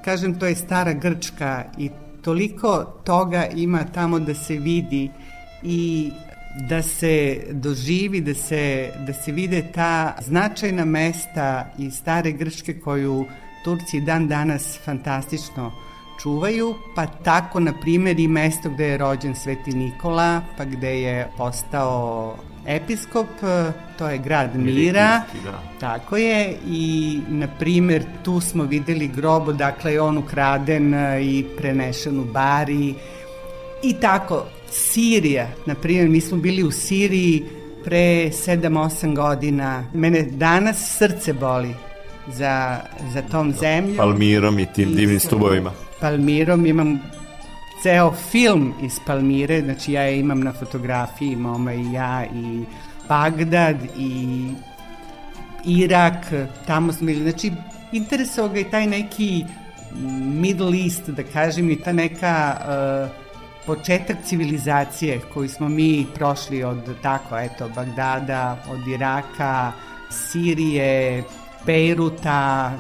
kažem 0.05 0.39
to 0.39 0.47
je 0.47 0.57
stara 0.57 0.93
Grčka 0.93 1.65
i 1.79 1.91
toliko 2.23 2.85
toga 3.05 3.47
ima 3.47 3.85
tamo 3.95 4.19
da 4.19 4.35
se 4.35 4.55
vidi 4.55 5.11
i 5.63 6.11
da 6.57 6.83
se 6.83 7.45
doživi, 7.51 8.21
da 8.21 8.35
se, 8.35 8.93
da 9.07 9.13
se 9.13 9.33
vide 9.33 9.63
ta 9.75 10.17
značajna 10.21 10.85
mesta 10.85 11.71
iz 11.79 11.95
stare 11.95 12.33
Grčke 12.33 12.81
koju 12.81 13.27
Turci 13.65 14.01
dan 14.01 14.29
danas 14.29 14.79
fantastično 14.85 15.73
čuvaju, 16.23 16.75
pa 16.95 17.07
tako, 17.07 17.61
na 17.61 17.73
primjer, 17.81 18.21
i 18.21 18.29
mesto 18.29 18.71
gde 18.71 18.85
je 18.85 18.99
rođen 18.99 19.35
Sveti 19.35 19.73
Nikola, 19.73 20.41
pa 20.57 20.65
gde 20.65 21.01
je 21.01 21.29
postao 21.37 22.37
episkop, 22.67 23.27
to 23.99 24.09
je 24.09 24.19
grad 24.19 24.57
Mira, 24.57 25.23
da. 25.45 25.63
tako 25.81 26.17
je, 26.17 26.57
i 26.67 27.21
na 27.29 27.49
primjer 27.59 28.05
tu 28.23 28.41
smo 28.41 28.65
videli 28.65 29.09
grob, 29.09 29.53
dakle 29.53 29.93
je 29.93 30.01
on 30.01 30.19
ukraden 30.19 30.95
i 31.21 31.45
prenešen 31.57 32.21
u 32.21 32.25
Bari, 32.25 32.95
i 33.83 33.95
tako, 34.01 34.47
Sirija, 34.77 35.49
na 35.67 35.75
primjer, 35.75 36.09
mi 36.09 36.21
smo 36.21 36.37
bili 36.37 36.63
u 36.63 36.71
Siriji 36.71 37.45
pre 37.85 38.31
7-8 38.31 39.15
godina. 39.15 39.85
Mene 39.95 40.23
danas 40.23 40.97
srce 40.99 41.33
boli 41.33 41.75
za, 42.33 42.81
za 43.13 43.23
tom 43.23 43.53
zemljom. 43.53 43.97
Palmirom 43.97 44.59
i 44.59 44.67
tim 44.75 44.95
divnim 44.95 45.21
stubovima. 45.21 45.73
Palmirom 46.01 46.67
imam 46.67 47.01
ceo 47.83 48.13
film 48.31 48.73
iz 48.83 49.01
Palmire, 49.07 49.61
znači 49.61 49.93
ja 49.93 50.03
je 50.03 50.21
imam 50.21 50.41
na 50.41 50.53
fotografiji, 50.53 51.37
mama 51.37 51.75
i 51.75 51.93
ja 51.93 52.25
i 52.25 52.65
Bagdad 53.09 53.77
i 53.99 54.41
Irak, 55.65 56.33
tamo 56.67 56.93
smo 56.93 57.07
bili, 57.07 57.23
znači 57.23 57.53
interesovao 57.93 58.53
ga 58.53 58.61
i 58.61 58.71
taj 58.71 58.87
neki 58.87 59.45
Middle 60.21 60.79
East, 60.85 61.11
da 61.11 61.23
kažem, 61.23 61.71
i 61.71 61.77
ta 61.77 61.93
neka 61.93 62.57
uh, 62.61 63.26
početak 63.67 64.17
civilizacije 64.25 65.21
koju 65.35 65.49
smo 65.49 65.69
mi 65.69 66.07
prošli 66.15 66.65
od 66.65 67.03
tako, 67.03 67.39
eto, 67.39 67.69
Bagdada, 67.75 68.65
od 68.71 68.89
Iraka, 68.89 69.73
Sirije, 70.11 71.25
Beiruta, 71.67 72.73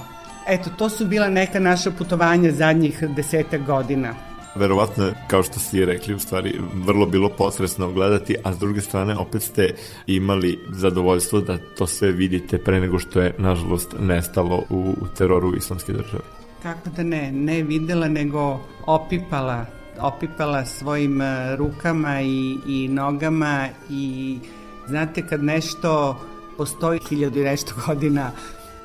eto, 0.46 0.70
to 0.78 0.88
su 0.88 1.06
bila 1.06 1.28
neka 1.28 1.60
naša 1.60 1.90
putovanja 1.90 2.52
zadnjih 2.52 3.04
deseta 3.16 3.58
godina. 3.58 4.14
Verovatno, 4.54 5.12
kao 5.28 5.42
što 5.42 5.58
ste 5.58 5.84
rekli, 5.84 6.14
u 6.14 6.18
stvari 6.18 6.60
vrlo 6.74 7.06
bilo 7.06 7.28
posresno 7.28 7.92
gledati, 7.92 8.36
a 8.44 8.52
s 8.52 8.58
druge 8.58 8.80
strane 8.80 9.16
opet 9.16 9.42
ste 9.42 9.74
imali 10.06 10.58
zadovoljstvo 10.70 11.40
da 11.40 11.58
to 11.58 11.86
sve 11.86 12.12
vidite 12.12 12.58
pre 12.58 12.80
nego 12.80 12.98
što 12.98 13.20
je, 13.20 13.34
nažalost, 13.38 13.94
nestalo 14.00 14.62
u, 14.70 14.94
u 15.00 15.06
teroru 15.18 15.56
islamske 15.56 15.92
države. 15.92 16.22
Kako 16.62 16.90
da 16.90 17.02
ne, 17.02 17.32
ne 17.32 17.62
videla, 17.62 18.08
nego 18.08 18.60
opipala 18.86 19.75
opipala 20.00 20.64
svojim 20.64 21.20
e, 21.20 21.56
rukama 21.56 22.20
i, 22.20 22.58
i 22.66 22.88
nogama 22.88 23.68
i 23.90 24.38
znate 24.86 25.26
kad 25.26 25.44
nešto 25.44 26.20
postoji 26.56 27.00
hiljadu 27.08 27.40
i 27.40 27.44
nešto 27.44 27.72
godina 27.86 28.30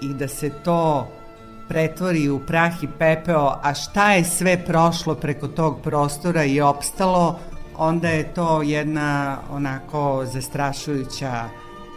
i 0.02 0.14
da 0.14 0.28
se 0.28 0.50
to 0.50 1.08
pretvori 1.68 2.30
u 2.30 2.40
prah 2.40 2.84
i 2.84 2.88
pepeo, 3.00 3.60
a 3.64 3.74
šta 3.74 4.14
je 4.14 4.24
sve 4.24 4.66
prošlo 4.66 5.16
preko 5.16 5.48
tog 5.48 5.82
prostora 5.84 6.46
i 6.46 6.62
opstalo, 6.62 7.40
onda 7.78 8.10
je 8.10 8.34
to 8.34 8.62
jedna 8.62 9.38
onako 9.52 10.26
zastrašujuća 10.34 11.50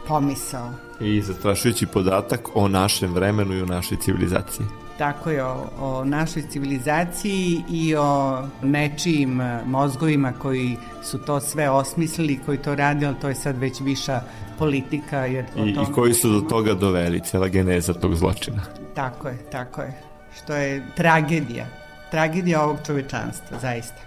pomisao. 0.09 0.71
I 1.01 1.23
zastrašujući 1.23 1.87
podatak 1.87 2.49
o 2.55 2.69
našem 2.69 3.15
vremenu 3.15 3.55
i 3.55 3.63
o 3.63 3.67
našoj 3.67 3.99
civilizaciji. 3.99 4.67
Tako 4.99 5.31
je, 5.31 5.45
o, 5.45 5.67
o 5.81 6.05
našoj 6.05 6.43
civilizaciji 6.43 7.63
i 7.71 7.97
o 7.97 8.43
nečijim 8.63 9.43
mozgovima 9.67 10.33
koji 10.33 10.77
su 11.03 11.19
to 11.19 11.41
sve 11.41 11.71
osmislili, 11.71 12.41
koji 12.47 12.59
to 12.59 12.75
radi, 12.75 13.07
ali 13.07 13.17
to 13.21 13.29
je 13.29 13.35
sad 13.35 13.59
već 13.59 13.81
viša 13.81 14.21
politika. 14.59 15.27
Jer 15.27 15.45
I, 15.57 15.71
I 15.71 15.93
koji 15.95 16.15
su 16.15 16.31
do 16.31 16.41
toga 16.41 16.75
doveli, 16.75 17.21
cela 17.21 17.49
geneza 17.49 17.95
tog 17.95 18.15
zločina. 18.15 18.63
Tako 18.95 19.29
je, 19.29 19.39
tako 19.51 19.83
je. 19.83 19.93
Što 20.37 20.55
je 20.55 20.87
tragedija. 20.97 21.67
Tragedija 22.11 22.63
ovog 22.63 22.77
čovečanstva, 22.87 23.59
zaista. 23.59 24.01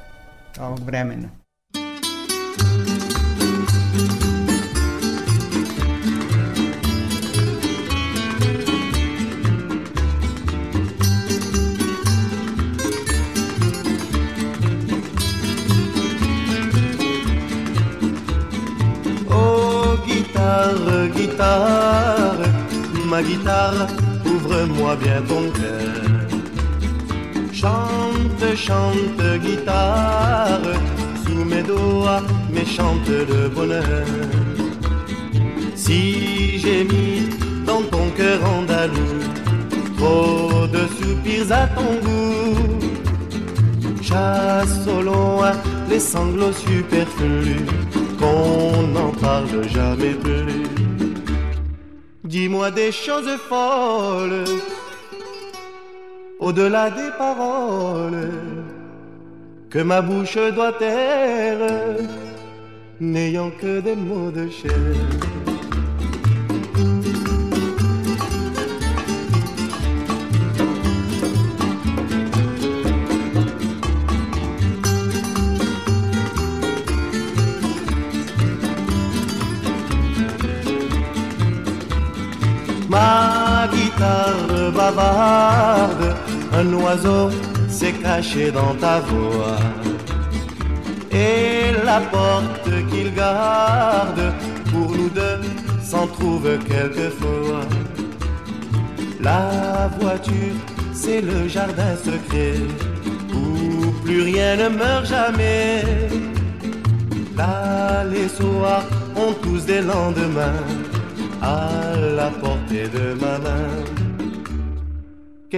Ovog 0.59 0.79
vremena. 0.79 1.46
Ma 23.09 23.21
guitare, 23.21 23.87
ouvre-moi 24.25 24.95
bien 24.95 25.21
ton 25.27 25.49
cœur. 25.51 26.17
Chante, 27.53 28.55
chante, 28.55 29.39
guitare, 29.41 30.61
sous 31.25 31.43
mes 31.45 31.63
doigts, 31.63 32.21
mais 32.51 32.65
chante 32.65 33.09
de 33.09 33.47
bonheur. 33.47 34.05
Si 35.75 36.59
j'ai 36.59 36.83
mis 36.83 37.29
dans 37.65 37.81
ton 37.83 38.09
cœur 38.15 38.39
andalou 38.43 39.11
trop 39.97 40.67
de 40.67 40.83
soupirs 40.97 41.51
à 41.51 41.67
ton 41.67 41.91
goût, 42.05 42.79
chasse 44.01 44.87
au 44.87 45.01
loin 45.01 45.53
les 45.89 45.99
sanglots 45.99 46.53
superflus, 46.53 47.65
qu'on 48.19 48.87
n'en 48.87 49.11
parle 49.11 49.67
jamais 49.67 50.13
plus. 50.13 50.76
Dis-moi 52.37 52.69
des 52.69 52.91
choses 52.91 53.35
folles, 53.49 54.43
au-delà 56.37 56.91
des 56.91 57.09
paroles, 57.17 58.29
que 59.71 59.79
ma 59.79 60.03
bouche 60.03 60.37
doit 60.53 60.73
taire, 60.73 61.95
n'ayant 62.99 63.49
que 63.49 63.79
des 63.79 63.95
mots 63.95 64.29
de 64.29 64.47
chair. 64.51 64.71
Un 86.57 86.73
oiseau 86.73 87.29
s'est 87.69 87.93
caché 88.03 88.51
dans 88.51 88.73
ta 88.75 88.99
voix. 88.99 89.59
Et 91.11 91.71
la 91.85 91.99
porte 91.99 92.69
qu'il 92.89 93.13
garde 93.13 94.33
pour 94.71 94.89
nous 94.97 95.09
deux 95.09 95.39
s'en 95.83 96.07
trouve 96.07 96.49
quelquefois. 96.71 97.63
La 99.21 99.89
voiture, 99.99 100.57
c'est 100.93 101.21
le 101.21 101.47
jardin 101.47 101.93
secret 102.03 102.59
où 103.33 103.91
plus 104.03 104.21
rien 104.21 104.55
ne 104.55 104.69
meurt 104.69 105.05
jamais. 105.05 105.83
Là, 107.35 108.03
les 108.03 108.27
soirs 108.27 108.85
ont 109.15 109.33
tous 109.43 109.63
des 109.65 109.81
lendemains 109.81 110.63
à 111.41 111.69
la 112.19 112.29
portée 112.41 112.87
de 112.97 113.13
ma 113.21 113.37
main. 113.45 113.96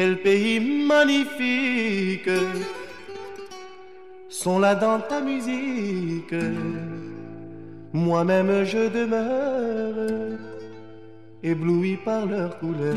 Quel 0.01 0.15
pays 0.21 0.61
magnifique 0.61 2.29
sont 4.29 4.57
là 4.57 4.73
dans 4.73 5.01
ta 5.01 5.19
musique. 5.19 6.33
Moi-même 7.91 8.63
je 8.63 8.87
demeure 8.97 10.37
ébloui 11.43 11.97
par 11.97 12.25
leur 12.25 12.57
couleur. 12.59 12.95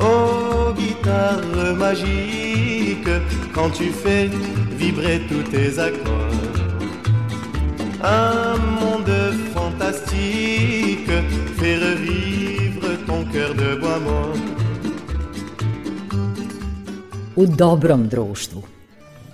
Oh 0.00 0.74
guitare 0.74 1.76
magique, 1.78 3.16
quand 3.54 3.70
tu 3.70 3.84
fais 4.02 4.28
vibrer 4.72 5.22
tous 5.30 5.44
tes 5.44 5.78
accords, 5.78 6.58
un 8.02 8.58
monde 8.80 9.32
fantastique 9.54 11.16
fait 11.56 11.78
revivre 11.88 13.02
ton 13.06 13.24
cœur 13.32 13.54
de 13.54 13.80
bois 13.80 13.98
mort. 13.98 14.59
U 17.36 17.46
dobrom 17.46 18.08
društvu. 18.08 18.62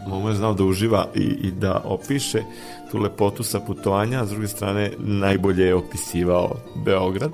Momo 0.06 0.28
je 0.28 0.34
znao 0.34 0.54
da 0.54 0.64
uživa 0.64 1.08
i, 1.14 1.20
i 1.20 1.50
da 1.50 1.80
opiše 1.84 2.42
tu 2.90 2.98
lepotu 2.98 3.42
sa 3.42 3.60
putovanja, 3.60 4.22
a 4.22 4.26
s 4.26 4.30
druge 4.30 4.48
strane 4.48 4.92
najbolje 4.98 5.64
je 5.64 5.74
opisivao 5.74 6.56
Beograd. 6.84 7.32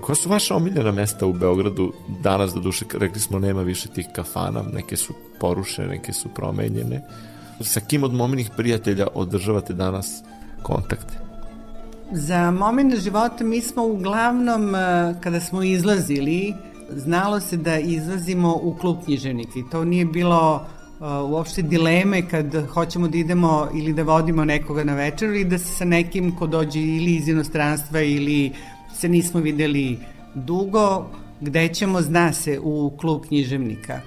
Koja 0.00 0.16
su 0.16 0.28
vaša 0.28 0.56
omiljena 0.56 0.92
mesta 0.92 1.26
u 1.26 1.32
Beogradu 1.32 1.92
danas, 2.22 2.54
do 2.54 2.60
duše, 2.60 2.84
rekli 2.92 3.20
smo 3.20 3.38
nema 3.38 3.62
više 3.62 3.88
tih 3.88 4.06
kafana, 4.12 4.62
neke 4.72 4.96
su 4.96 5.14
porušene, 5.40 5.88
neke 5.88 6.12
su 6.12 6.28
promenjene. 6.28 7.02
Sa 7.60 7.80
kim 7.80 8.04
od 8.04 8.12
momenih 8.12 8.50
prijatelja 8.56 9.06
održavate 9.14 9.72
danas 9.72 10.22
kontakte? 10.62 11.18
Za 12.12 12.50
moment 12.50 12.96
života 12.96 13.44
mi 13.44 13.60
smo 13.60 13.84
uglavnom, 13.84 14.74
eh, 14.74 15.14
kada 15.20 15.40
smo 15.40 15.62
izlazili, 15.62 16.54
znalo 16.90 17.40
se 17.40 17.56
da 17.56 17.78
izlazimo 17.78 18.58
u 18.62 18.74
klub 18.80 18.96
književnik 19.04 19.56
i 19.56 19.64
to 19.70 19.84
nije 19.84 20.04
bilo 20.04 20.66
uh, 21.00 21.30
uopšte 21.30 21.62
dileme 21.62 22.28
kad 22.28 22.66
hoćemo 22.66 23.08
da 23.08 23.18
idemo 23.18 23.68
ili 23.74 23.92
da 23.92 24.02
vodimo 24.02 24.44
nekoga 24.44 24.84
na 24.84 24.94
večeru 24.94 25.34
ili 25.34 25.44
da 25.44 25.58
se 25.58 25.72
sa 25.72 25.84
nekim 25.84 26.36
ko 26.36 26.46
dođe 26.46 26.80
ili 26.80 27.14
iz 27.14 27.28
inostranstva 27.28 28.00
ili 28.00 28.52
se 28.94 29.08
nismo 29.08 29.40
videli 29.40 29.98
dugo, 30.34 31.06
gde 31.40 31.68
ćemo, 31.68 32.02
zna 32.02 32.32
se, 32.32 32.58
u 32.62 32.92
klub 33.00 33.22
književnika. 33.28 34.00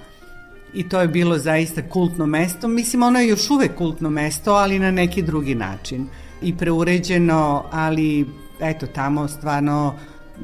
I 0.74 0.88
to 0.88 1.00
je 1.00 1.08
bilo 1.08 1.38
zaista 1.38 1.88
kultno 1.88 2.26
mesto. 2.26 2.68
Mislim, 2.68 3.02
ono 3.02 3.18
je 3.18 3.28
još 3.28 3.50
uvek 3.50 3.74
kultno 3.74 4.10
mesto, 4.10 4.52
ali 4.52 4.78
na 4.78 4.90
neki 4.90 5.22
drugi 5.22 5.54
način. 5.54 6.06
I 6.42 6.56
preuređeno, 6.56 7.64
ali 7.70 8.26
eto, 8.60 8.86
tamo 8.86 9.28
stvarno 9.28 9.94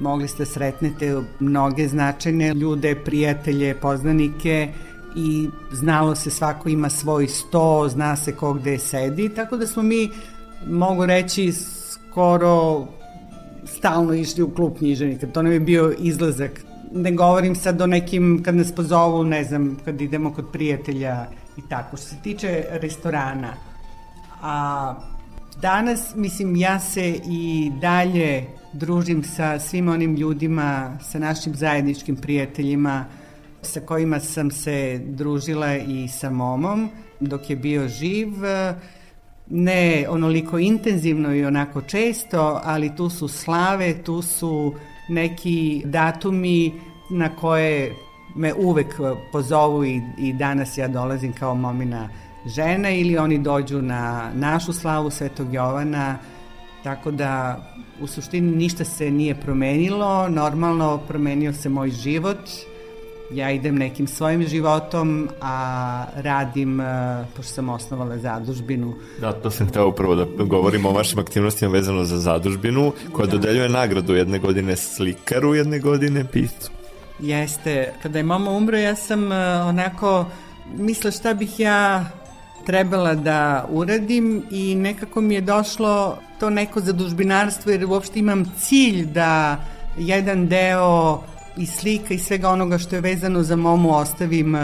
mogli 0.00 0.28
ste 0.28 0.46
sretnete 0.46 1.16
mnoge 1.40 1.88
značajne 1.88 2.54
ljude, 2.54 2.94
prijatelje, 3.04 3.74
poznanike 3.74 4.72
i 5.16 5.48
znalo 5.72 6.14
se 6.14 6.30
svako 6.30 6.68
ima 6.68 6.90
svoj 6.90 7.28
sto, 7.28 7.88
zna 7.88 8.16
se 8.16 8.32
ko 8.32 8.52
gde 8.52 8.78
sedi, 8.78 9.28
tako 9.28 9.56
da 9.56 9.66
smo 9.66 9.82
mi, 9.82 10.10
mogu 10.66 11.06
reći, 11.06 11.52
skoro 11.52 12.86
stalno 13.64 14.14
išli 14.14 14.42
u 14.42 14.54
klub 14.54 14.78
književnika. 14.78 15.26
To 15.26 15.42
nam 15.42 15.52
je 15.52 15.60
bio 15.60 15.94
izlazak. 15.98 16.50
Ne 16.92 17.12
govorim 17.12 17.56
sad 17.56 17.80
o 17.80 17.86
nekim, 17.86 18.42
kad 18.44 18.54
nas 18.54 18.72
pozovu, 18.72 19.24
ne 19.24 19.44
znam, 19.44 19.76
kad 19.84 20.00
idemo 20.00 20.32
kod 20.34 20.44
prijatelja 20.52 21.26
i 21.56 21.62
tako. 21.68 21.96
Što 21.96 22.06
se 22.06 22.16
tiče 22.22 22.64
restorana, 22.70 23.54
a 24.42 24.94
danas, 25.60 26.14
mislim, 26.16 26.56
ja 26.56 26.80
se 26.80 27.20
i 27.24 27.70
dalje 27.80 28.44
družim 28.72 29.24
sa 29.24 29.58
svim 29.58 29.88
onim 29.88 30.16
ljudima, 30.16 30.98
sa 31.02 31.18
našim 31.18 31.54
zajedničkim 31.54 32.16
prijateljima 32.16 33.04
sa 33.62 33.80
kojima 33.80 34.20
sam 34.20 34.50
se 34.50 35.00
družila 35.04 35.76
i 35.76 36.08
sa 36.08 36.30
momom 36.30 36.88
dok 37.20 37.50
je 37.50 37.56
bio 37.56 37.88
živ. 37.88 38.28
Ne 39.50 40.06
onoliko 40.08 40.58
intenzivno 40.58 41.34
i 41.34 41.44
onako 41.44 41.82
često, 41.82 42.60
ali 42.64 42.96
tu 42.96 43.10
su 43.10 43.28
slave, 43.28 44.02
tu 44.02 44.22
su 44.22 44.74
neki 45.08 45.82
datumi 45.84 46.72
na 47.10 47.36
koje 47.36 47.94
me 48.36 48.54
uvek 48.54 49.00
pozovu 49.32 49.84
i, 49.84 50.02
i 50.18 50.32
danas 50.32 50.78
ja 50.78 50.88
dolazim 50.88 51.32
kao 51.32 51.54
momina 51.54 52.08
žena 52.46 52.90
ili 52.90 53.18
oni 53.18 53.38
dođu 53.38 53.82
na 53.82 54.30
našu 54.34 54.72
slavu 54.72 55.10
Svetog 55.10 55.54
Jovana, 55.54 56.18
tako 56.82 57.10
da 57.10 57.62
u 58.00 58.06
suštini 58.06 58.56
ništa 58.56 58.84
se 58.84 59.10
nije 59.10 59.34
promenilo, 59.34 60.28
normalno 60.28 60.98
promenio 60.98 61.52
se 61.52 61.68
moj 61.68 61.90
život 61.90 62.38
ja 63.30 63.50
idem 63.50 63.78
nekim 63.78 64.06
svojim 64.06 64.46
životom, 64.46 65.28
a 65.40 66.04
radim, 66.14 66.80
uh, 66.80 66.86
pošto 67.36 67.52
sam 67.52 67.68
osnovala 67.68 68.18
zadužbinu. 68.18 68.94
Da, 69.20 69.32
to 69.32 69.50
sam 69.50 69.68
teo 69.68 69.88
upravo 69.88 70.14
da 70.14 70.44
govorimo 70.44 70.88
o 70.88 70.92
vašim 70.92 71.18
aktivnostima 71.18 71.72
vezano 71.72 72.04
za 72.04 72.18
zadužbinu, 72.18 72.92
koja 73.12 73.26
da. 73.26 73.32
dodeljuje 73.32 73.68
nagradu 73.68 74.14
jedne 74.14 74.38
godine 74.38 74.76
slikaru, 74.76 75.54
jedne 75.54 75.78
godine 75.78 76.24
piscu. 76.24 76.70
Jeste, 77.20 77.92
kada 78.02 78.18
je 78.18 78.22
mama 78.22 78.50
umro, 78.50 78.78
ja 78.78 78.96
sam 78.96 79.24
uh, 79.24 79.32
onako 79.66 80.26
mislila 80.76 81.12
šta 81.12 81.34
bih 81.34 81.60
ja 81.60 82.04
trebala 82.68 83.14
da 83.14 83.66
uradim 83.70 84.42
i 84.50 84.74
nekako 84.74 85.20
mi 85.20 85.34
je 85.34 85.40
došlo 85.40 86.18
to 86.40 86.50
neko 86.50 86.80
zadužbinarstvo 86.80 87.72
jer 87.72 87.84
uopšte 87.84 88.18
imam 88.18 88.44
cilj 88.58 89.06
da 89.06 89.56
jedan 89.98 90.46
deo 90.48 91.22
i 91.56 91.66
slika 91.66 92.14
i 92.14 92.18
svega 92.18 92.50
onoga 92.50 92.78
što 92.78 92.96
je 92.96 93.00
vezano 93.00 93.42
za 93.42 93.56
momu 93.56 93.96
ostavim 93.96 94.54
uh, 94.54 94.60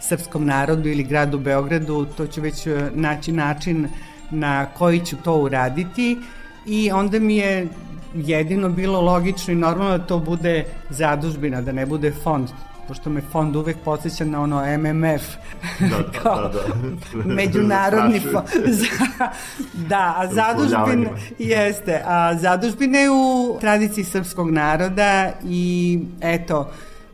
srpskom 0.00 0.46
narodu 0.46 0.88
ili 0.88 1.02
gradu 1.02 1.38
Beogradu, 1.38 2.06
to 2.16 2.26
ću 2.26 2.40
već 2.40 2.66
uh, 2.66 2.74
naći 2.94 3.32
način 3.32 3.88
na 4.30 4.66
koji 4.66 5.00
ću 5.00 5.16
to 5.24 5.34
uraditi. 5.34 6.18
I 6.66 6.90
onda 6.90 7.18
mi 7.18 7.36
je 7.36 7.68
jedino 8.14 8.68
bilo 8.68 9.00
logično 9.00 9.52
i 9.52 9.56
normalno 9.56 9.98
da 9.98 10.06
to 10.06 10.18
bude 10.18 10.64
zadužbina, 10.90 11.60
da 11.60 11.72
ne 11.72 11.86
bude 11.86 12.12
fond 12.12 12.48
pošto 12.90 13.10
me 13.10 13.20
fond 13.20 13.56
uvek 13.56 13.76
podsjeća 13.84 14.24
na 14.24 14.42
ono 14.42 14.78
MMF, 14.78 15.22
da, 15.80 15.88
da, 15.88 16.12
kao 16.22 16.42
da, 16.42 16.48
da. 16.48 17.34
međunarodni 17.34 18.20
fond. 18.20 18.46
da, 19.90 20.14
a 20.16 20.26
zadužbine, 20.26 21.10
jeste, 21.38 22.02
a 22.06 22.36
zadužbine 22.38 23.10
u 23.10 23.58
tradiciji 23.60 24.04
srpskog 24.04 24.50
naroda 24.50 25.32
i 25.44 25.98
eto, 26.20 26.70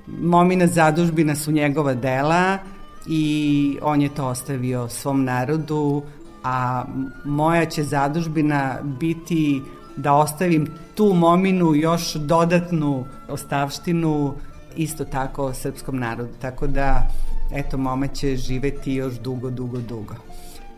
momina 0.07 0.67
zadužbina 0.67 1.35
su 1.35 1.53
njegova 1.53 1.95
dela 1.95 2.59
i 3.07 3.79
on 3.83 4.01
je 4.03 4.09
to 4.09 4.27
ostavio 4.27 4.89
svom 4.89 5.25
narodu, 5.25 6.03
a 6.45 6.85
moja 7.25 7.65
će 7.65 7.83
zadužbina 7.83 8.79
biti 8.83 9.63
da 9.97 10.15
ostavim 10.15 10.69
tu 10.95 11.13
mominu 11.15 11.75
još 11.75 12.15
dodatnu 12.15 13.05
ostavštinu 13.29 14.35
isto 14.77 15.05
tako 15.05 15.55
srpskom 15.55 15.99
narodu. 15.99 16.33
Tako 16.41 16.67
da, 16.67 17.09
eto, 17.53 17.79
mama 17.79 18.07
će 18.07 18.37
živeti 18.37 18.93
još 18.93 19.15
dugo, 19.15 19.51
dugo, 19.51 19.79
dugo. 19.79 20.15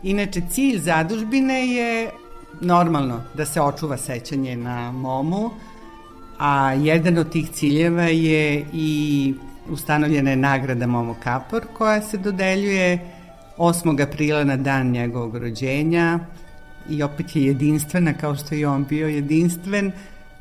Inače, 0.03 0.41
cilj 0.49 0.79
zadužbine 0.79 1.67
je 1.67 2.09
normalno 2.61 3.21
da 3.33 3.45
se 3.45 3.61
očuva 3.61 3.97
sećanje 3.97 4.57
na 4.57 4.91
momu, 4.91 5.49
a 6.37 6.73
jedan 6.73 7.17
od 7.17 7.31
tih 7.31 7.49
ciljeva 7.51 8.03
je 8.03 8.65
i 8.73 9.33
ustanovljena 9.69 10.29
je 10.29 10.35
nagrada 10.35 10.87
Momo 10.87 11.15
Kapor 11.23 11.65
koja 11.77 12.01
se 12.01 12.17
dodeljuje 12.17 12.99
8. 13.57 14.03
aprila 14.03 14.43
na 14.43 14.57
dan 14.57 14.91
njegovog 14.91 15.37
rođenja 15.37 16.19
i 16.89 17.03
opet 17.03 17.35
je 17.35 17.43
jedinstvena 17.43 18.13
kao 18.13 18.35
što 18.35 18.55
je 18.55 18.67
on 18.67 18.85
bio 18.89 19.07
jedinstven 19.07 19.91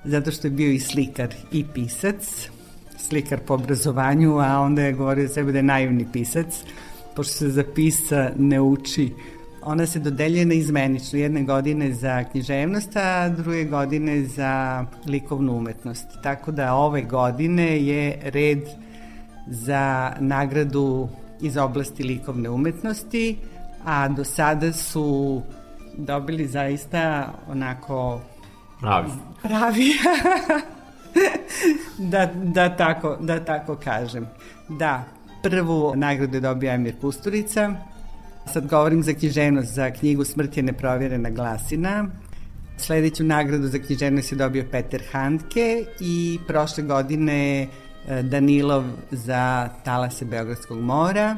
zato 0.05 0.31
što 0.31 0.47
je 0.47 0.51
bio 0.51 0.71
i 0.71 0.81
slikar 0.81 1.35
i 1.53 1.64
pisac 1.75 2.49
slikar 3.09 3.40
po 3.40 3.55
obrazovanju, 3.55 4.38
a 4.38 4.61
onda 4.61 4.83
je 4.83 4.92
govorio 4.92 5.29
sebe 5.29 5.53
da 5.53 5.59
je 5.59 5.62
naivni 5.62 6.07
pisac, 6.12 6.62
pošto 7.16 7.33
se 7.33 7.49
za 7.51 7.64
pisa 7.75 8.31
ne 8.37 8.61
uči. 8.61 9.12
Ona 9.62 9.87
se 9.87 9.99
dodeljuje 9.99 10.44
na 10.44 10.55
izmenično, 10.55 11.18
jedne 11.18 11.42
godine 11.42 11.92
za 11.92 12.25
književnost, 12.25 12.97
a 12.97 13.29
druge 13.29 13.64
godine 13.64 14.25
za 14.25 14.85
likovnu 15.07 15.57
umetnost. 15.57 16.07
Tako 16.23 16.53
da 16.53 16.75
ove 16.75 17.03
godine 17.03 17.87
je 17.87 18.21
red 18.25 18.62
za 19.47 20.12
nagradu 20.21 21.09
iz 21.40 21.57
oblasti 21.57 22.03
likovne 22.03 22.51
umetnosti, 22.51 23.37
a 23.85 24.09
do 24.09 24.25
sada 24.25 24.73
su 24.73 25.42
dobili 25.97 26.47
zaista 26.47 27.33
onako 27.49 28.21
pravi. 28.81 29.11
Pravi. 29.42 29.92
da, 31.99 32.31
da, 32.45 32.77
tako, 32.77 33.17
da 33.21 33.45
tako 33.45 33.77
kažem. 33.77 34.27
Da, 34.69 35.05
prvu 35.43 35.93
nagradu 35.97 36.37
je 36.37 36.41
dobio 36.41 36.71
Emir 36.71 36.95
Kusturica, 37.01 37.75
sad 38.53 38.67
govorim 38.67 39.03
za 39.03 39.13
književnost, 39.13 39.75
za 39.75 39.91
knjigu 39.91 40.25
Smrt 40.25 40.57
je 40.57 40.63
neprovjerena 40.63 41.31
glasina, 41.31 42.07
Sledeću 42.77 43.25
nagradu 43.25 43.67
za 43.67 43.79
književnost 43.79 44.33
je 44.33 44.37
dobio 44.37 44.65
Peter 44.71 45.03
Handke 45.13 45.85
i 46.01 46.39
prošle 46.47 46.85
godine 46.85 47.63
e, 48.09 48.23
Danilov 48.23 48.85
za 49.11 49.69
Talase 49.85 50.25
Beogradskog 50.25 50.81
mora 50.81 51.37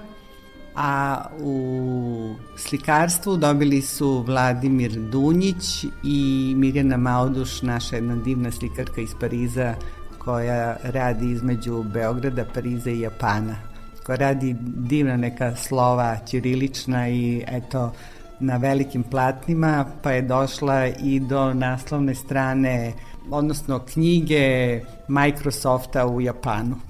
a 0.74 1.24
u 1.40 2.34
slikarstvu 2.56 3.36
dobili 3.36 3.82
su 3.82 4.22
Vladimir 4.22 4.92
Dunjić 4.92 5.84
i 6.04 6.54
Mirjana 6.56 6.96
Mauduš, 6.96 7.62
naša 7.62 7.96
jedna 7.96 8.16
divna 8.16 8.50
slikarka 8.50 9.00
iz 9.00 9.10
Pariza 9.20 9.74
koja 10.24 10.76
radi 10.82 11.30
između 11.30 11.82
Beograda, 11.82 12.44
Pariza 12.54 12.90
i 12.90 13.00
Japana 13.00 13.70
koja 14.10 14.16
radi 14.16 14.56
divna 14.60 15.16
neka 15.16 15.56
slova 15.56 16.16
ćirilična 16.26 17.08
i 17.08 17.44
eto 17.48 17.92
na 18.40 18.56
velikim 18.56 19.02
platnima 19.02 19.86
pa 20.02 20.10
je 20.12 20.22
došla 20.22 20.86
i 20.86 21.20
do 21.20 21.54
naslovne 21.54 22.14
strane 22.14 22.92
odnosno 23.30 23.78
knjige 23.78 24.80
Microsofta 25.08 26.06
u 26.06 26.20
Japanu. 26.20 26.89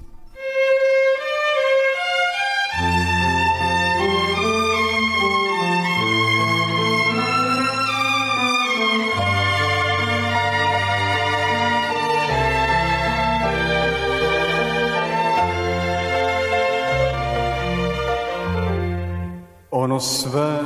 Sve 20.01 20.59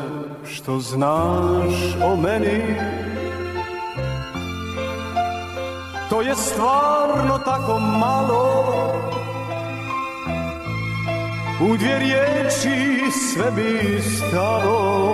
što 0.45 0.79
znaš 0.79 1.73
o 2.03 2.15
meni. 2.15 2.61
To 6.09 6.21
je 6.21 6.35
stvarno 6.35 7.39
tako 7.45 7.79
malo. 7.79 8.65
U 11.61 11.77
dvije 11.77 11.99
riječi 11.99 13.11
sve 13.11 13.51
bi 13.51 14.01
stalo. 14.01 15.05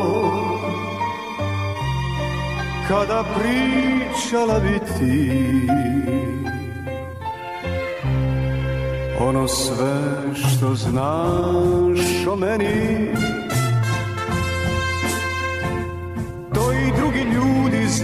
Kada 2.87 3.23
pričala 3.35 4.59
bi 4.59 4.79
ti 4.79 5.41
Ono 9.19 9.47
sve 9.47 10.01
što 10.33 10.75
znaš 10.75 12.27
o 12.31 12.35
meni 12.35 13.11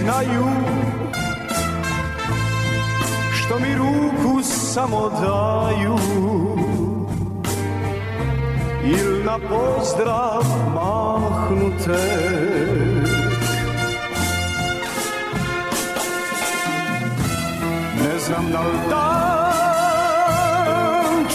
znaju 0.08 0.46
Što 3.32 3.58
mi 3.58 3.74
ruku 3.74 4.42
samo 4.42 5.08
daju. 5.08 5.98
Il 8.84 9.24
na 9.24 9.38
pozdrav 9.38 10.44
mahnute. 10.74 12.04
Ne 18.04 18.18
znam 18.18 18.50
da 18.52 18.60
li 18.60 18.78
dan 18.90 20.28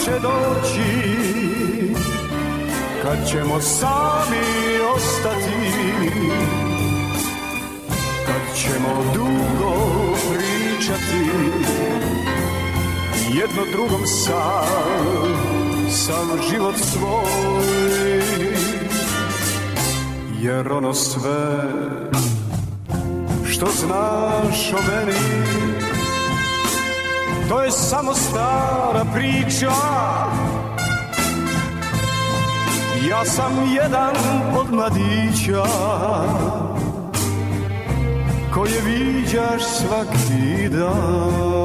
će 0.04 0.10
doći 0.10 1.14
Kad 3.02 3.28
ćemo 3.30 3.60
sami 3.60 4.46
ostati 4.96 6.63
ćemo 8.54 9.12
dugo 9.14 9.74
pričati 10.32 11.30
jedno 13.28 13.62
drugom 13.72 14.06
sam, 14.06 14.66
sam 15.90 16.40
život 16.50 16.74
svoj. 16.76 18.22
Jer 20.40 20.72
ono 20.72 20.94
sve 20.94 21.70
što 23.46 23.66
znaš 23.66 24.72
o 24.72 24.78
meni 24.88 25.18
to 27.48 27.62
je 27.62 27.70
samo 27.70 28.14
stara 28.14 29.04
priča. 29.14 29.72
Ja 33.10 33.24
sam 33.24 33.52
jedan 33.74 34.14
od 34.58 34.72
mladića 34.72 35.64
koje 38.54 38.80
viđaš 38.80 39.62
svaki 39.62 40.68
dan 40.68 41.63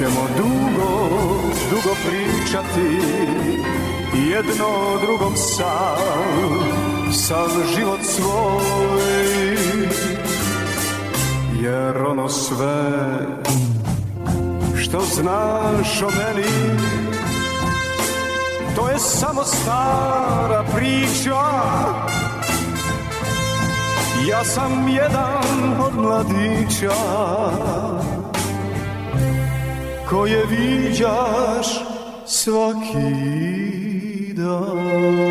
ćemo 0.00 0.28
dugo, 0.36 1.08
dugo 1.70 1.94
pričati 2.08 3.00
Jedno 4.30 4.98
drugom 5.02 5.36
sam, 5.36 7.12
sam 7.12 7.48
život 7.76 8.00
svoj. 8.02 9.56
Jer 11.62 11.96
ono 11.96 12.28
sve 12.28 12.90
što 14.76 15.00
znaš 15.00 16.02
o 16.02 16.10
meni 16.10 16.78
To 18.76 18.88
je 18.88 18.98
samo 18.98 19.44
stara 19.44 20.64
priča. 20.74 21.40
Ja 24.28 24.44
sam 24.44 24.88
jedan 24.88 25.80
od 25.80 25.96
mladića 25.96 26.94
Koje 30.10 30.44
viđaš 30.46 31.66
svaki 32.26 33.14
dan 34.34 35.29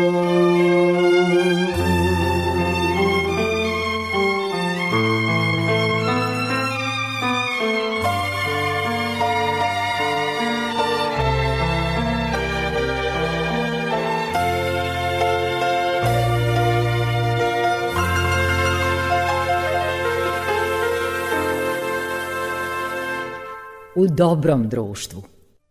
u 24.00 24.06
dobrom 24.06 24.68
društvu. 24.68 25.22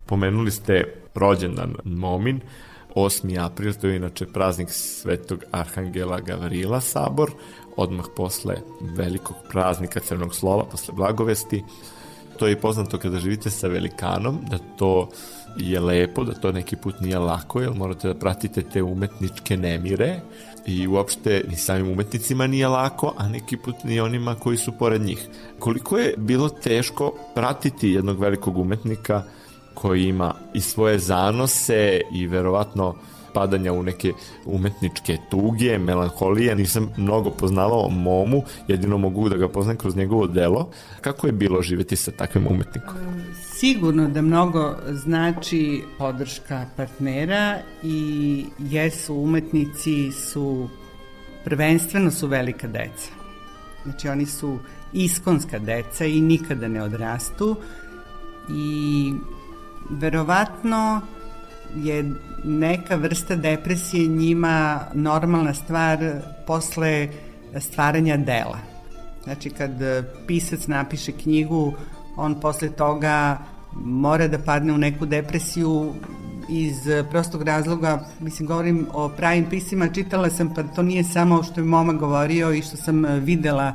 Pomenuli 0.06 0.52
ste 0.52 0.84
rođendan 1.16 1.74
Momin, 1.84 2.42
8. 2.96 3.46
april, 3.46 3.74
to 3.74 3.88
je 3.88 3.96
inače 3.96 4.26
praznik 4.26 4.68
Svetog 4.72 5.44
Arhangela 5.52 6.20
Gavrila 6.20 6.82
Sabor, 6.82 7.32
odmah 7.76 8.06
posle 8.16 8.56
velikog 8.82 9.36
praznika 9.50 10.00
Crnog 10.00 10.36
slova, 10.36 10.66
posle 10.66 10.94
Blagovesti. 10.94 11.64
To 12.38 12.48
je 12.48 12.60
poznato 12.60 12.98
kada 12.98 13.20
živite 13.20 13.50
sa 13.50 13.68
velikanom, 13.68 14.40
da 14.50 14.58
to 14.78 15.10
je 15.58 15.80
lepo, 15.80 16.24
da 16.24 16.34
to 16.34 16.52
neki 16.52 16.76
put 16.76 17.02
nije 17.02 17.20
lako, 17.20 17.62
jer 17.62 17.74
morate 17.74 18.08
da 18.08 18.20
pratite 18.20 18.62
te 18.62 18.84
umetničke 18.84 19.58
nemire 19.58 20.20
i 20.70 20.88
uopšte 20.88 21.44
ni 21.50 21.56
samim 21.56 21.92
umetnicima 21.92 22.48
nije 22.48 22.68
lako, 22.68 23.14
a 23.18 23.30
neki 23.30 23.58
put 23.58 23.76
ni 23.84 24.00
onima 24.00 24.36
koji 24.36 24.58
su 24.58 24.72
pored 24.80 25.02
njih. 25.02 25.28
Koliko 25.60 25.98
je 25.98 26.14
bilo 26.18 26.50
teško 26.50 27.14
pratiti 27.36 27.90
jednog 27.90 28.20
velikog 28.20 28.58
umetnika 28.58 29.24
koji 29.74 30.04
ima 30.04 30.34
i 30.54 30.62
svoje 30.62 31.00
zanose 31.00 32.02
i 32.14 32.28
verovatno 32.28 32.96
padanja 33.34 33.74
u 33.74 33.84
neke 33.84 34.14
umetničke 34.46 35.18
tuge, 35.30 35.78
melanholije, 35.78 36.56
nisam 36.56 36.90
mnogo 36.98 37.30
poznavao 37.30 37.90
Momu, 37.90 38.44
jedino 38.68 38.98
mogu 38.98 39.30
da 39.30 39.38
ga 39.38 39.48
poznam 39.48 39.78
kroz 39.78 39.96
njegovo 39.96 40.28
delo. 40.28 40.70
Kako 41.02 41.28
je 41.28 41.34
bilo 41.34 41.62
živeti 41.62 41.96
sa 41.96 42.12
takvim 42.12 42.48
umetnikom? 42.48 42.96
Sigurno 43.60 44.08
da 44.08 44.22
mnogo 44.22 44.76
znači 44.92 45.84
podrška 45.98 46.66
partnera 46.76 47.60
i 47.84 48.46
jesu 48.60 49.16
umetnici 49.16 50.12
su 50.12 50.70
prvenstveno 51.44 52.12
su 52.12 52.28
velika 52.28 52.68
deca. 52.68 53.12
Znači 53.84 54.10
oni 54.10 54.26
su 54.26 54.60
iskonska 54.94 55.60
deca 55.60 56.06
i 56.06 56.22
nikada 56.22 56.68
ne 56.68 56.84
odrastu 56.84 57.56
i 58.50 59.14
verovatno 59.90 61.02
je 61.76 62.12
neka 62.44 62.96
vrsta 62.96 63.36
depresije 63.36 64.08
njima 64.08 64.80
normalna 64.94 65.54
stvar 65.54 66.00
posle 66.48 67.08
stvaranja 67.60 68.18
dela. 68.18 68.58
Znači 69.24 69.50
kad 69.50 69.72
pisac 70.28 70.68
napiše 70.68 71.12
knjigu, 71.12 71.74
on 72.16 72.40
posle 72.40 72.70
toga 72.70 73.38
mora 73.74 74.28
da 74.28 74.40
padne 74.40 74.74
u 74.74 74.78
neku 74.78 75.06
depresiju 75.06 75.94
iz 76.50 76.76
prostog 77.12 77.42
razloga, 77.42 78.06
mislim 78.20 78.48
govorim 78.48 78.88
o 78.94 79.10
pravim 79.10 79.46
pisima, 79.50 79.88
čitala 79.88 80.30
sam 80.30 80.54
pa 80.54 80.64
to 80.64 80.84
nije 80.84 81.04
samo 81.04 81.44
što 81.44 81.62
je 81.62 81.66
Moma 81.66 81.94
govorio 81.94 82.54
i 82.54 82.62
što 82.62 82.78
sam 82.78 83.06
videla 83.06 83.74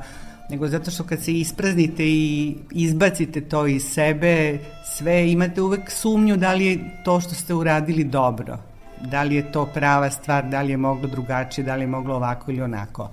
nego 0.50 0.68
zato 0.68 0.90
što 0.90 1.04
kad 1.04 1.22
se 1.22 1.33
ispraznite 1.33 2.04
i 2.07 2.57
izbacite 2.70 3.40
to 3.40 3.66
iz 3.66 3.83
sebe, 3.83 4.59
sve 4.96 5.33
imate 5.33 5.62
uvek 5.62 5.90
sumnju 5.90 6.37
da 6.37 6.52
li 6.52 6.66
je 6.66 7.02
to 7.04 7.20
što 7.20 7.35
ste 7.35 7.54
uradili 7.54 8.04
dobro, 8.04 8.59
da 9.00 9.22
li 9.22 9.35
je 9.35 9.52
to 9.52 9.66
prava 9.66 10.11
stvar, 10.11 10.44
da 10.48 10.62
li 10.62 10.70
je 10.70 10.76
moglo 10.76 11.09
drugačije, 11.09 11.64
da 11.64 11.74
li 11.74 11.83
je 11.83 11.87
moglo 11.87 12.14
ovako 12.16 12.50
ili 12.50 12.62
onako. 12.62 13.11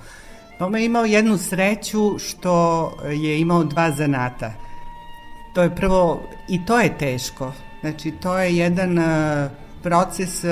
Toma 0.57 0.77
je 0.77 0.85
imao 0.85 1.05
jednu 1.05 1.37
sreću 1.37 2.19
što 2.19 2.53
je 3.11 3.39
imao 3.39 3.63
dva 3.63 3.91
zanata. 3.91 4.53
To 5.53 5.61
je 5.61 5.75
prvo, 5.75 6.21
i 6.49 6.65
to 6.65 6.79
je 6.79 6.97
teško, 6.97 7.53
znači 7.81 8.11
to 8.11 8.39
je 8.39 8.57
jedan 8.57 8.97
uh, 8.97 9.05
proces 9.83 10.43
uh, 10.43 10.51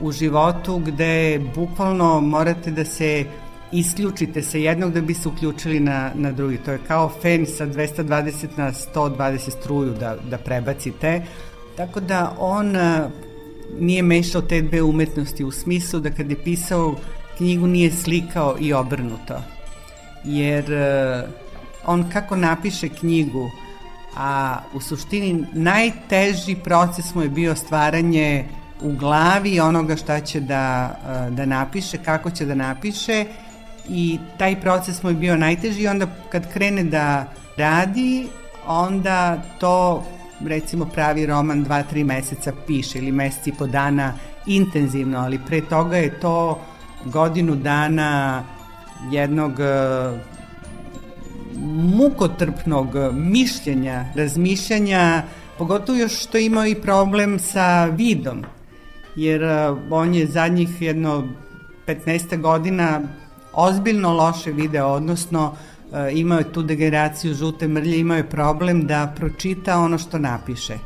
u 0.00 0.12
životu 0.12 0.78
gde 0.78 1.40
bukvalno 1.54 2.20
morate 2.20 2.70
da 2.70 2.84
se 2.84 3.24
isključite 3.72 4.42
se 4.42 4.62
jednog 4.62 4.92
da 4.92 5.00
bi 5.00 5.14
se 5.14 5.28
uključili 5.28 5.80
na, 5.80 6.10
na 6.14 6.32
drugi. 6.32 6.58
To 6.58 6.72
je 6.72 6.78
kao 6.86 7.08
fen 7.22 7.46
sa 7.46 7.66
220 7.66 8.46
na 8.56 8.72
120 8.94 9.50
struju 9.50 9.94
da, 9.94 10.16
da 10.30 10.38
prebacite. 10.38 11.22
Tako 11.76 12.00
da 12.00 12.36
on 12.38 12.76
nije 13.78 14.02
mešao 14.02 14.42
te 14.42 14.62
dve 14.62 14.82
umetnosti 14.82 15.44
u 15.44 15.50
smislu 15.50 16.00
da 16.00 16.10
kad 16.10 16.30
je 16.30 16.44
pisao 16.44 16.94
knjigu 17.36 17.66
nije 17.66 17.92
slikao 17.92 18.56
i 18.60 18.72
obrnuto. 18.72 19.42
Jer 20.24 20.64
on 21.86 22.10
kako 22.12 22.36
napiše 22.36 22.88
knjigu, 22.88 23.50
a 24.16 24.58
u 24.74 24.80
suštini 24.80 25.46
najteži 25.52 26.56
proces 26.64 27.14
mu 27.14 27.22
je 27.22 27.28
bio 27.28 27.56
stvaranje 27.56 28.44
u 28.82 28.92
glavi 28.92 29.60
onoga 29.60 29.96
šta 29.96 30.20
će 30.20 30.40
da, 30.40 30.96
da 31.30 31.46
napiše, 31.46 31.98
kako 32.04 32.30
će 32.30 32.46
da 32.46 32.54
napiše 32.54 33.24
i 33.90 34.18
taj 34.38 34.60
proces 34.60 35.02
mu 35.02 35.10
je 35.10 35.14
bio 35.14 35.36
najteži 35.36 35.82
i 35.82 35.88
onda 35.88 36.06
kad 36.30 36.52
krene 36.52 36.84
da 36.84 37.26
radi, 37.56 38.28
onda 38.66 39.42
to 39.58 40.04
recimo 40.46 40.84
pravi 40.84 41.26
roman 41.26 41.64
dva, 41.64 41.82
tri 41.82 42.04
meseca 42.04 42.52
piše 42.66 42.98
ili 42.98 43.12
mesec 43.12 43.46
i 43.46 43.52
po 43.58 43.66
dana 43.66 44.14
intenzivno, 44.46 45.18
ali 45.18 45.38
pre 45.46 45.60
toga 45.60 45.96
je 45.96 46.20
to 46.20 46.60
godinu 47.04 47.54
dana 47.54 48.42
jednog 49.10 49.52
uh, 49.52 50.18
mukotrpnog 51.96 52.88
mišljenja, 53.12 54.04
razmišljanja, 54.14 55.22
pogotovo 55.58 55.98
još 55.98 56.22
što 56.22 56.38
imao 56.38 56.66
i 56.66 56.74
problem 56.74 57.38
sa 57.38 57.84
vidom, 57.84 58.44
jer 59.16 59.42
uh, 59.44 59.78
on 59.90 60.14
je 60.14 60.26
zadnjih 60.26 60.82
jedno 60.82 61.28
15 61.86 62.40
godina 62.40 63.00
ozbiljno 63.52 64.12
loše 64.12 64.52
video, 64.52 64.88
odnosno 64.88 65.52
e, 65.92 66.12
imao 66.12 66.38
je 66.38 66.52
tu 66.52 66.62
degeneraciju 66.62 67.34
žute 67.34 67.68
mrlje, 67.68 67.98
imao 67.98 68.16
je 68.16 68.30
problem 68.30 68.86
da 68.86 69.12
pročita 69.16 69.78
ono 69.78 69.98
što 69.98 70.18
napiše. 70.18 70.78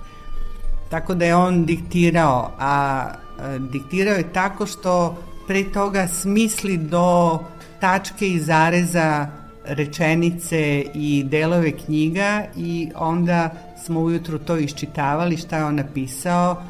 Tako 0.91 1.15
da 1.15 1.25
je 1.25 1.37
on 1.37 1.65
diktirao, 1.65 2.51
a 2.59 3.07
e, 3.39 3.59
diktirao 3.59 4.15
je 4.15 4.33
tako 4.33 4.67
što 4.67 5.17
pre 5.47 5.65
toga 5.73 6.09
smisli 6.09 6.77
do 6.77 7.39
tačke 7.81 8.29
i 8.29 8.41
zareza 8.41 9.27
rečenice 9.65 10.85
i 10.95 11.25
delove 11.27 11.73
knjiga 11.73 12.45
i 12.57 12.91
onda 12.97 13.51
smo 13.85 14.01
ujutru 14.01 14.39
to 14.39 14.59
iščitavali 14.59 15.37
šta 15.37 15.57
je 15.57 15.65
on 15.65 15.75
napisao, 15.75 16.62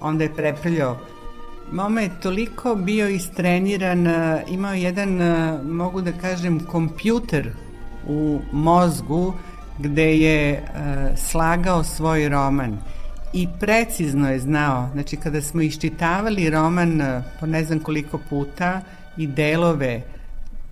onda 0.00 0.24
je 0.24 0.34
prepravljao 0.34 0.96
Mama 1.72 2.00
je 2.00 2.20
toliko 2.22 2.74
bio 2.74 3.08
istreniran, 3.08 4.06
e, 4.06 4.44
imao 4.48 4.74
jedan, 4.74 5.20
e, 5.20 5.58
mogu 5.62 6.00
da 6.00 6.12
kažem, 6.12 6.60
kompjuter 6.60 7.50
u 8.08 8.40
mozgu 8.52 9.34
gde 9.78 10.18
je 10.18 10.52
e, 10.52 10.62
slagao 11.16 11.84
svoj 11.84 12.28
roman 12.28 12.78
i 13.32 13.48
precizno 13.60 14.30
je 14.30 14.38
znao, 14.38 14.88
znači 14.92 15.16
kada 15.16 15.42
smo 15.42 15.62
iščitavali 15.62 16.50
roman 16.50 17.22
po 17.40 17.46
ne 17.46 17.64
znam 17.64 17.80
koliko 17.80 18.18
puta 18.30 18.80
i 19.16 19.26
delove, 19.26 20.02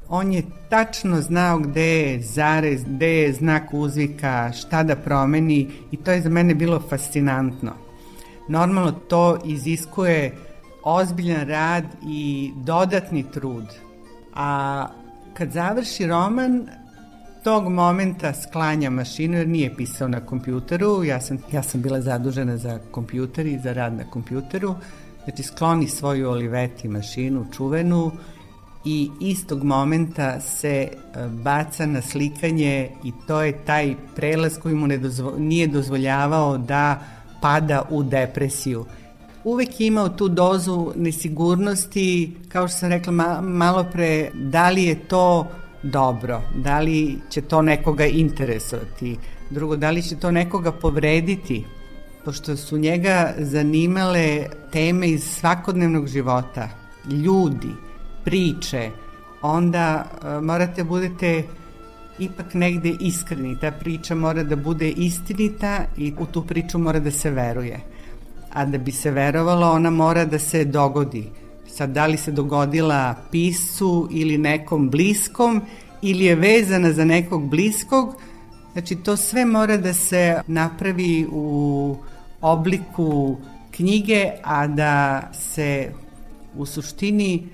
on 0.08 0.32
je 0.32 0.42
tačno 0.68 1.20
znao 1.20 1.58
gde 1.58 2.00
je 2.00 2.22
zarez, 2.22 2.84
gde 2.84 3.08
je 3.08 3.32
znak 3.32 3.62
uzvika, 3.72 4.52
šta 4.52 4.82
da 4.82 4.96
promeni 4.96 5.70
i 5.90 5.96
to 5.96 6.12
je 6.12 6.20
za 6.20 6.28
mene 6.28 6.54
bilo 6.54 6.80
fascinantno. 6.88 7.72
Normalno 8.48 8.92
to 8.92 9.38
iziskuje 9.44 10.32
ozbiljan 10.84 11.48
rad 11.48 11.84
i 12.06 12.52
dodatni 12.56 13.24
trud. 13.30 13.64
A 14.34 14.86
kad 15.34 15.50
završi 15.50 16.06
roman, 16.06 16.68
tog 17.44 17.68
momenta 17.68 18.32
sklanja 18.34 18.90
mašinu 18.90 19.36
jer 19.36 19.48
nije 19.48 19.76
pisao 19.76 20.08
na 20.08 20.20
kompjuteru, 20.20 21.04
ja 21.04 21.20
sam, 21.20 21.38
ja 21.52 21.62
sam 21.62 21.82
bila 21.82 22.00
zadužena 22.00 22.56
za 22.56 22.78
kompjuter 22.90 23.46
i 23.46 23.58
za 23.58 23.72
rad 23.72 23.92
na 23.92 24.04
kompjuteru, 24.10 24.74
znači 25.24 25.42
skloni 25.42 25.88
svoju 25.88 26.30
Olivetti 26.30 26.88
mašinu 26.88 27.46
čuvenu 27.52 28.12
i 28.84 29.10
istog 29.20 29.64
momenta 29.64 30.40
se 30.40 30.88
e, 30.88 30.88
baca 31.28 31.86
na 31.86 32.02
slikanje 32.02 32.90
i 33.04 33.12
to 33.26 33.42
je 33.42 33.64
taj 33.64 33.94
prelaz 34.16 34.58
koji 34.58 34.74
mu 34.74 34.86
ne 34.86 34.98
dozvo, 34.98 35.34
nije 35.38 35.66
dozvoljavao 35.66 36.58
da 36.58 36.98
pada 37.40 37.82
u 37.90 38.02
depresiju. 38.02 38.84
Uvek 39.44 39.80
je 39.80 39.86
imao 39.86 40.08
tu 40.08 40.28
dozu 40.28 40.92
nesigurnosti, 40.96 42.36
kao 42.48 42.68
što 42.68 42.78
sam 42.78 42.88
rekla 42.88 43.12
ma, 43.12 43.40
malo 43.40 43.84
pre, 43.92 44.30
da 44.34 44.70
li 44.70 44.84
je 44.84 44.94
to 44.94 45.46
dobro, 45.82 46.42
da 46.54 46.80
li 46.80 47.18
će 47.30 47.40
to 47.40 47.62
nekoga 47.62 48.06
interesovati, 48.06 49.16
drugo, 49.50 49.76
da 49.76 49.90
li 49.90 50.02
će 50.02 50.16
to 50.16 50.30
nekoga 50.30 50.72
povrediti, 50.72 51.64
pošto 52.24 52.56
su 52.56 52.78
njega 52.78 53.34
zanimale 53.38 54.46
teme 54.72 55.08
iz 55.08 55.24
svakodnevnog 55.24 56.06
života, 56.06 56.68
ljudi, 57.10 57.70
priče, 58.24 58.90
onda 59.42 60.04
uh, 60.04 60.44
morate 60.44 60.82
da 60.82 60.88
budete 60.88 61.42
ipak 62.18 62.54
negde 62.54 62.94
iskreni. 63.00 63.58
Ta 63.60 63.70
priča 63.70 64.14
mora 64.14 64.42
da 64.42 64.56
bude 64.56 64.88
istinita 64.90 65.84
i 65.96 66.14
u 66.18 66.26
tu 66.26 66.46
priču 66.46 66.78
mora 66.78 67.00
da 67.00 67.10
se 67.10 67.30
veruje. 67.30 67.80
A 68.54 68.64
da 68.64 68.78
bi 68.78 68.92
se 68.92 69.10
verovalo, 69.10 69.70
ona 69.70 69.90
mora 69.90 70.24
da 70.24 70.38
se 70.38 70.64
dogodi. 70.64 71.30
Sad, 71.66 71.90
da 71.90 72.06
li 72.06 72.16
se 72.16 72.32
dogodila 72.32 73.14
piscu 73.30 74.08
ili 74.10 74.38
nekom 74.38 74.90
bliskom 74.90 75.62
ili 76.02 76.24
je 76.24 76.34
vezana 76.34 76.92
za 76.92 77.04
nekog 77.04 77.48
bliskog, 77.48 78.16
znači 78.72 78.96
to 78.96 79.16
sve 79.16 79.44
mora 79.44 79.76
da 79.76 79.92
se 79.94 80.40
napravi 80.46 81.26
u 81.32 81.96
obliku 82.40 83.36
knjige, 83.70 84.30
a 84.42 84.66
da 84.66 85.22
se 85.32 85.92
u 86.56 86.66
suštini 86.66 87.46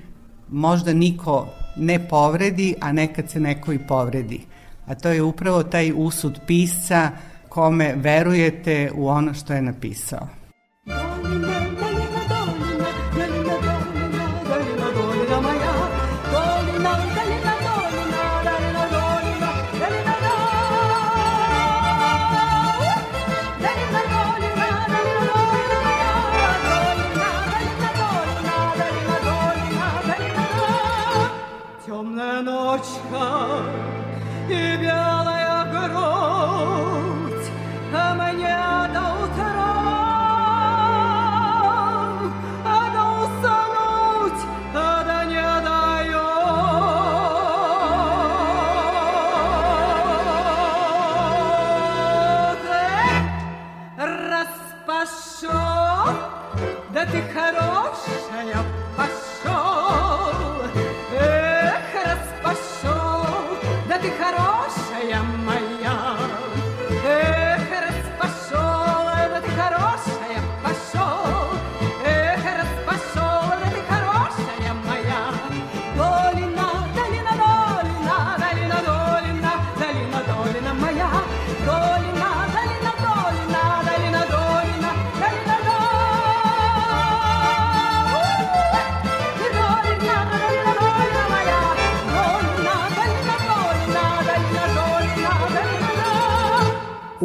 možda 0.49 0.93
niko 0.93 1.47
ne 1.77 2.09
povredi, 2.09 2.75
a 2.81 2.93
nekad 2.93 3.31
se 3.31 3.41
neko 3.41 3.73
i 3.73 3.79
povredi. 3.79 4.41
A 4.87 4.95
to 4.95 5.09
je 5.09 5.23
upravo 5.23 5.63
taj 5.63 5.93
usud 5.97 6.41
pisca 6.47 7.11
kome 7.49 7.95
verujete 7.97 8.91
u 8.95 9.09
ono 9.09 9.35
što 9.35 9.53
je 9.53 9.63
napisao. 9.63 10.39
Thank 11.31 11.45
you. 11.45 11.60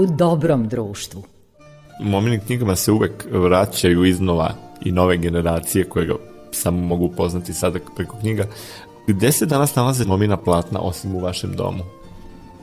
U 0.05 0.07
dobrom 0.07 0.67
društvu. 0.67 1.23
U 1.99 2.03
mominim 2.03 2.41
knjigama 2.45 2.75
se 2.75 2.91
uvek 2.91 3.25
vraćaju 3.31 4.05
iznova 4.05 4.53
i 4.81 4.91
nove 4.91 5.17
generacije 5.17 5.89
koje 5.89 6.05
ga 6.05 6.13
samo 6.51 6.81
mogu 6.81 7.05
upoznati 7.05 7.53
sada 7.53 7.79
preko 7.95 8.17
knjiga. 8.17 8.45
Gde 9.07 9.31
se 9.31 9.45
danas 9.45 9.75
nalaze 9.75 10.05
momina 10.05 10.37
platna 10.37 10.79
osim 10.79 11.15
u 11.15 11.19
vašem 11.19 11.55
domu? 11.55 11.83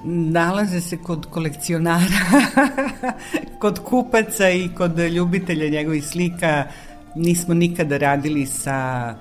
Nalaze 0.04 0.80
se 0.80 0.96
kod 0.96 1.26
kolekcionara, 1.30 2.04
kod 3.60 3.78
kupaca 3.78 4.50
i 4.50 4.68
kod 4.76 4.98
ljubitelja 4.98 5.68
njegovih 5.68 6.06
slika. 6.06 6.64
Nismo 7.14 7.54
nikada 7.54 7.98
radili 7.98 8.46
sa 8.46 9.14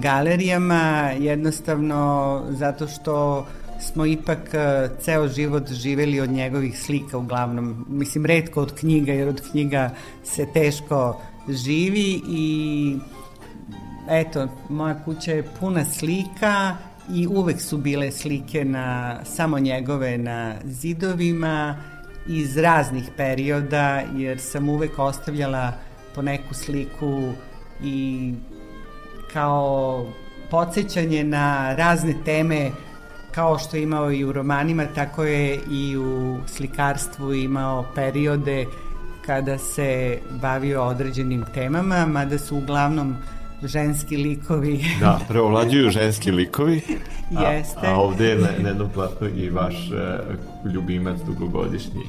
galerijama, 0.00 1.10
jednostavno 1.18 2.42
zato 2.50 2.86
što 2.86 3.46
smo 3.82 4.06
ipak 4.06 4.54
e, 4.54 4.88
ceo 5.00 5.28
život 5.28 5.72
živeli 5.72 6.20
od 6.20 6.30
njegovih 6.30 6.78
slika 6.78 7.18
uglavnom. 7.18 7.86
Mislim, 7.88 8.26
redko 8.26 8.62
od 8.62 8.74
knjiga, 8.74 9.12
jer 9.12 9.28
od 9.28 9.50
knjiga 9.50 9.90
se 10.24 10.46
teško 10.54 11.20
živi 11.48 12.22
i 12.28 12.96
eto, 14.08 14.48
moja 14.68 15.04
kuća 15.04 15.32
je 15.32 15.48
puna 15.60 15.84
slika 15.84 16.76
i 17.10 17.26
uvek 17.26 17.60
su 17.60 17.78
bile 17.78 18.12
slike 18.12 18.64
na, 18.64 19.18
samo 19.24 19.58
njegove 19.58 20.18
na 20.18 20.54
zidovima 20.64 21.76
iz 22.28 22.56
raznih 22.56 23.10
perioda, 23.16 24.02
jer 24.16 24.40
sam 24.40 24.68
uvek 24.68 24.98
ostavljala 24.98 25.72
po 26.14 26.22
neku 26.22 26.54
sliku 26.54 27.32
i 27.82 28.32
kao 29.32 30.06
podsjećanje 30.50 31.24
na 31.24 31.74
razne 31.74 32.14
teme 32.24 32.70
kao 33.34 33.58
što 33.58 33.76
je 33.76 33.82
imao 33.82 34.12
i 34.12 34.24
u 34.24 34.32
romanima, 34.32 34.86
tako 34.94 35.24
je 35.24 35.60
i 35.70 35.96
u 35.96 36.38
slikarstvu 36.46 37.34
imao 37.34 37.84
periode 37.94 38.66
kada 39.26 39.58
se 39.58 40.18
bavio 40.30 40.82
određenim 40.82 41.44
temama, 41.54 42.06
mada 42.06 42.38
su 42.38 42.56
uglavnom 42.56 43.16
ženski 43.62 44.16
likovi. 44.16 44.84
Da, 45.00 45.20
preovlađuju 45.28 45.90
ženski 45.90 46.30
likovi. 46.30 46.82
A, 47.36 47.42
Jeste. 47.52 47.86
A 47.86 47.96
ovde 47.96 48.28
je 48.28 48.36
na, 48.36 48.48
na 48.58 48.68
jednom 48.68 48.90
platnu 48.94 49.28
i 49.28 49.50
vaš 49.50 49.74
uh, 49.74 50.72
ljubimac 50.72 51.20
dugogodišnji. 51.20 52.02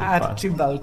Archibald. 0.00 0.80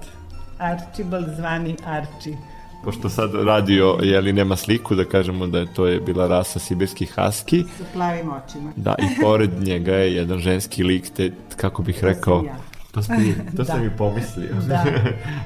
Archibald 0.57 1.27
zvani 1.37 1.77
Arči. 1.85 2.35
Pošto 2.83 3.09
sad 3.09 3.31
radio, 3.35 3.97
jeli 4.01 4.33
nema 4.33 4.55
sliku, 4.55 4.95
da 4.95 5.05
kažemo 5.05 5.47
da 5.47 5.59
je 5.59 5.73
to 5.73 5.85
je 5.85 5.99
bila 5.99 6.27
rasa 6.27 6.59
sibirskih 6.59 7.13
haski. 7.13 7.63
Sa 7.77 7.83
plavim 7.93 8.27
očima. 8.29 8.71
Da, 8.75 8.95
i 8.99 9.21
pored 9.21 9.51
njega 9.59 9.93
je 9.93 10.15
jedan 10.15 10.39
ženski 10.39 10.83
lik, 10.83 11.09
te, 11.09 11.31
kako 11.57 11.83
bih 11.83 12.03
rekao, 12.03 12.43
ja. 12.43 12.55
to, 12.91 13.01
sam, 13.01 13.21
i- 13.21 13.33
to 13.57 13.57
Da. 13.57 13.65
sam 13.65 13.85
i 13.85 13.89
pomislio. 13.89 14.49
Da, 14.67 14.83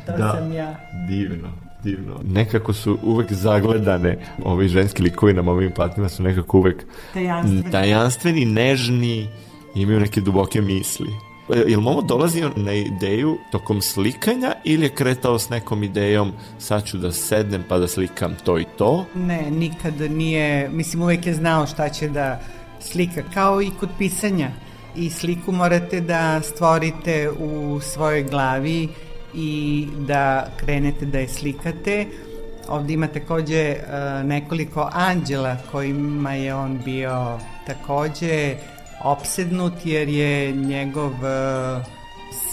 to 0.08 0.18
sam 0.34 0.52
ja. 0.52 0.76
Divno, 1.08 1.48
divno. 1.84 2.20
Nekako 2.26 2.74
su 2.74 2.98
uvek 3.04 3.34
zagledane, 3.34 4.18
ovi 4.44 4.68
ženski 4.68 5.04
likovi 5.04 5.34
na 5.34 5.42
ovim 5.44 5.72
platnima 5.72 6.10
su 6.10 6.24
nekako 6.24 6.58
uvek 6.58 6.86
Tajanstveni. 7.14 7.72
tajanstveni, 7.72 8.46
nežni, 8.46 9.28
imaju 9.76 10.00
neke 10.00 10.22
duboke 10.22 10.62
misli. 10.62 11.10
E, 11.50 11.64
Jel 11.68 11.82
Momo 11.82 12.02
dolazio 12.02 12.52
na 12.56 12.74
ideju 12.74 13.38
tokom 13.52 13.82
slikanja 13.82 14.54
ili 14.64 14.86
je 14.86 14.90
kretao 14.90 15.40
s 15.40 15.50
nekom 15.50 15.84
idejom 15.84 16.34
sad 16.60 16.86
ću 16.86 16.98
da 16.98 17.12
sednem 17.12 17.64
pa 17.70 17.78
da 17.78 17.88
slikam 17.88 18.36
to 18.44 18.60
i 18.60 18.66
to? 18.78 19.06
Ne, 19.16 19.52
nikad 19.52 20.02
nije, 20.12 20.70
mislim 20.70 21.02
uvek 21.02 21.26
je 21.26 21.34
znao 21.34 21.68
šta 21.68 21.90
će 21.90 22.10
da 22.10 22.40
slika, 22.80 23.24
kao 23.34 23.62
i 23.62 23.72
kod 23.80 23.90
pisanja. 23.98 24.50
I 24.96 25.10
sliku 25.10 25.52
morate 25.52 26.02
da 26.02 26.42
stvorite 26.42 27.30
u 27.40 27.80
svojoj 27.80 28.24
glavi 28.24 28.90
i 29.34 29.88
da 29.98 30.48
krenete 30.58 31.06
da 31.06 31.20
je 31.20 31.28
slikate. 31.28 32.06
Ovde 32.68 32.94
ima 32.94 33.08
takođe 33.08 33.76
uh, 33.76 34.26
nekoliko 34.26 34.90
anđela 34.94 35.58
kojima 35.72 36.34
je 36.34 36.56
on 36.56 36.80
bio 36.86 37.40
takođe 37.68 38.56
opsednut 39.06 39.74
jer 39.84 40.10
je 40.10 40.52
njegov 40.52 41.12
uh, 41.12 41.86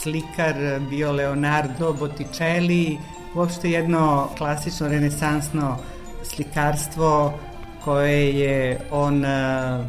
slikar 0.03 0.55
bio 0.91 1.13
Leonardo 1.13 1.93
Botticelli, 1.93 2.99
uopšte 3.35 3.71
jedno 3.71 4.29
klasično 4.39 4.89
renesansno 4.89 5.79
slikarstvo 6.25 7.39
koje 7.85 8.39
je 8.39 8.81
on 8.91 9.25
uh, 9.25 9.87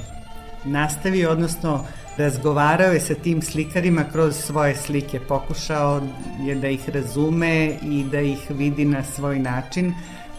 nastavio, 0.66 1.32
odnosno 1.32 1.86
razgovarao 2.18 2.92
je 2.92 3.00
sa 3.00 3.14
tim 3.14 3.42
slikarima 3.42 4.04
kroz 4.12 4.36
svoje 4.36 4.76
slike, 4.76 5.20
pokušao 5.20 6.02
je 6.46 6.56
da 6.56 6.68
ih 6.68 6.90
razume 6.90 7.78
i 7.82 8.04
da 8.12 8.20
ih 8.22 8.40
vidi 8.50 8.86
na 8.86 9.04
svoj 9.04 9.40
način, 9.40 9.94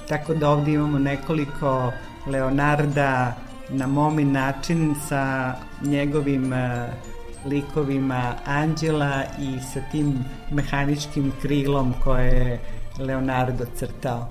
tako 0.08 0.34
da 0.34 0.50
ovde 0.50 0.72
imamo 0.72 0.98
nekoliko 0.98 1.92
Leonarda 2.26 3.34
na 3.70 3.86
momi 3.86 4.24
način 4.24 4.94
sa 5.08 5.54
njegovim 5.82 6.52
uh, 6.52 6.58
likovima 7.46 8.34
anđela 8.44 9.24
i 9.40 9.58
sa 9.72 9.80
tim 9.92 10.14
mehaničkim 10.50 11.32
krilom 11.42 11.94
koje 12.04 12.26
je 12.26 12.60
Leonardo 12.98 13.64
crtao. 13.74 14.28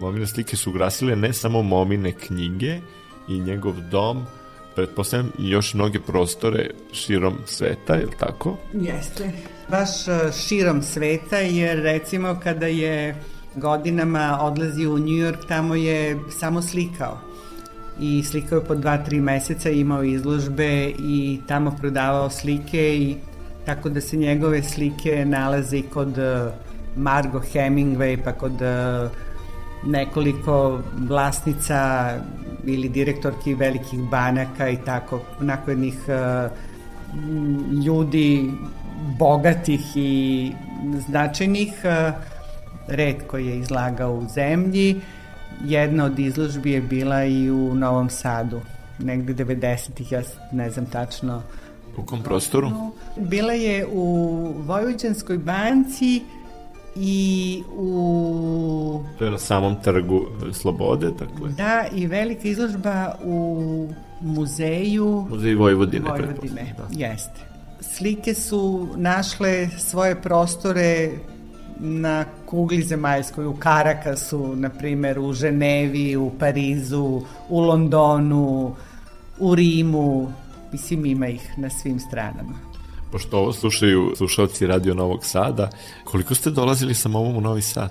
Momine 0.00 0.26
slike 0.26 0.56
su 0.56 0.70
ukrasile 0.70 1.16
ne 1.16 1.32
samo 1.32 1.62
momine 1.62 2.12
knjige 2.12 2.80
i 3.28 3.40
njegov 3.40 3.74
dom, 3.90 4.26
pretpostavljam 4.74 5.32
i 5.38 5.50
još 5.50 5.74
mnoge 5.74 6.00
prostore 6.00 6.70
širom 6.92 7.34
sveta, 7.46 7.94
je 7.94 8.06
li 8.06 8.16
tako? 8.18 8.56
Jeste. 8.72 9.32
Baš 9.70 10.08
e, 10.08 10.32
širom 10.32 10.82
sveta, 10.82 11.38
jer 11.38 11.82
recimo 11.82 12.40
kada 12.42 12.66
je 12.66 13.22
godinama 13.54 14.38
odlazio 14.40 14.94
u 14.94 14.98
New 14.98 15.06
York, 15.06 15.48
tamo 15.48 15.74
je 15.74 16.20
samo 16.30 16.62
slikao 16.62 17.33
i 18.00 18.22
slikao 18.22 18.58
je 18.58 18.64
po 18.64 18.74
dva, 18.74 18.98
tri 18.98 19.20
meseca, 19.20 19.70
imao 19.70 20.04
izložbe 20.04 20.92
i 20.98 21.40
tamo 21.46 21.76
prodavao 21.80 22.30
slike 22.30 22.96
i 22.96 23.16
tako 23.66 23.88
da 23.88 24.00
se 24.00 24.16
njegove 24.16 24.62
slike 24.62 25.24
nalaze 25.24 25.78
i 25.78 25.82
kod 25.82 26.18
e, 26.18 26.50
Margo 26.96 27.40
Hemingway, 27.40 28.18
pa 28.24 28.32
kod 28.32 28.52
uh, 28.52 29.10
nekoliko 29.86 30.80
vlasnica 31.08 32.10
ili 32.64 32.88
direktorki 32.88 33.54
velikih 33.54 34.00
banaka 34.00 34.68
i 34.68 34.76
tako, 34.76 35.20
onako 35.40 35.70
jednih 35.70 35.98
uh, 36.08 36.50
ljudi 37.84 38.50
bogatih 39.18 39.80
i 39.96 40.52
značajnih, 41.08 41.72
red 42.88 43.16
koji 43.26 43.46
je 43.46 43.58
izlagao 43.58 44.14
u 44.14 44.28
zemlji. 44.28 45.00
Jedna 45.64 46.04
od 46.04 46.18
izložbi 46.18 46.70
je 46.70 46.80
bila 46.80 47.24
i 47.24 47.50
u 47.50 47.74
Novom 47.74 48.10
Sadu, 48.10 48.60
negde 48.98 49.44
90-ih, 49.44 50.12
ja 50.12 50.22
ne 50.52 50.70
znam 50.70 50.86
tačno. 50.86 51.42
U 51.96 52.02
kom 52.02 52.22
prostoru? 52.22 52.70
Bila 53.16 53.52
je 53.52 53.86
u 53.86 54.36
Vojvođanskoj 54.66 55.38
banci, 55.38 56.22
i 56.96 57.62
u... 57.76 59.02
To 59.18 59.24
je 59.24 59.30
na 59.30 59.38
samom 59.38 59.76
trgu 59.82 60.26
Slobode, 60.52 61.10
dakle. 61.10 61.50
Da, 61.50 61.84
i 61.94 62.06
velika 62.06 62.48
izložba 62.48 63.14
u 63.24 63.88
muzeju... 64.20 65.26
Muzej 65.30 65.54
Vojvodine. 65.54 66.10
Vojvodine, 66.10 66.74
da. 66.78 66.86
jeste. 66.90 67.40
Slike 67.80 68.34
su 68.34 68.88
našle 68.96 69.68
svoje 69.78 70.22
prostore 70.22 71.10
na 71.84 72.24
kugli 72.46 72.82
zemaljskoj, 72.82 73.46
u 73.46 73.54
Karakasu, 73.54 74.56
na 74.56 74.68
primer, 74.70 75.18
u 75.18 75.32
Ženevi, 75.32 76.16
u 76.16 76.30
Parizu, 76.38 77.22
u 77.48 77.60
Londonu, 77.60 78.74
u 79.38 79.54
Rimu, 79.54 80.32
mislim 80.72 81.06
ima 81.06 81.28
ih 81.28 81.58
na 81.58 81.70
svim 81.70 82.00
stranama. 82.00 82.58
Pošto 83.12 83.38
ovo 83.38 83.52
slušaju 83.52 84.12
slušalci 84.16 84.66
Radio 84.66 84.94
Novog 84.94 85.24
Sada, 85.24 85.70
koliko 86.04 86.34
ste 86.34 86.50
dolazili 86.50 86.94
sa 86.94 87.08
momom 87.08 87.36
u 87.36 87.40
Novi 87.40 87.62
Sad? 87.62 87.90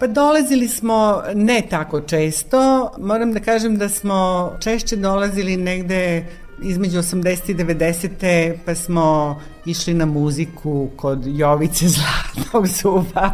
Pa 0.00 0.06
dolazili 0.06 0.68
smo 0.68 1.22
ne 1.34 1.62
tako 1.70 2.00
često, 2.00 2.90
moram 2.98 3.32
da 3.32 3.40
kažem 3.40 3.78
da 3.78 3.88
smo 3.88 4.52
češće 4.60 4.96
dolazili 4.96 5.56
negde 5.56 6.26
između 6.62 6.98
80. 6.98 7.50
i 7.50 7.54
90. 7.54 8.54
pa 8.66 8.74
smo 8.74 9.40
išli 9.66 9.94
na 9.94 10.06
muziku 10.06 10.88
kod 10.96 11.22
Jovice 11.26 11.88
Zlatnog 11.94 12.66
zuba. 12.66 13.30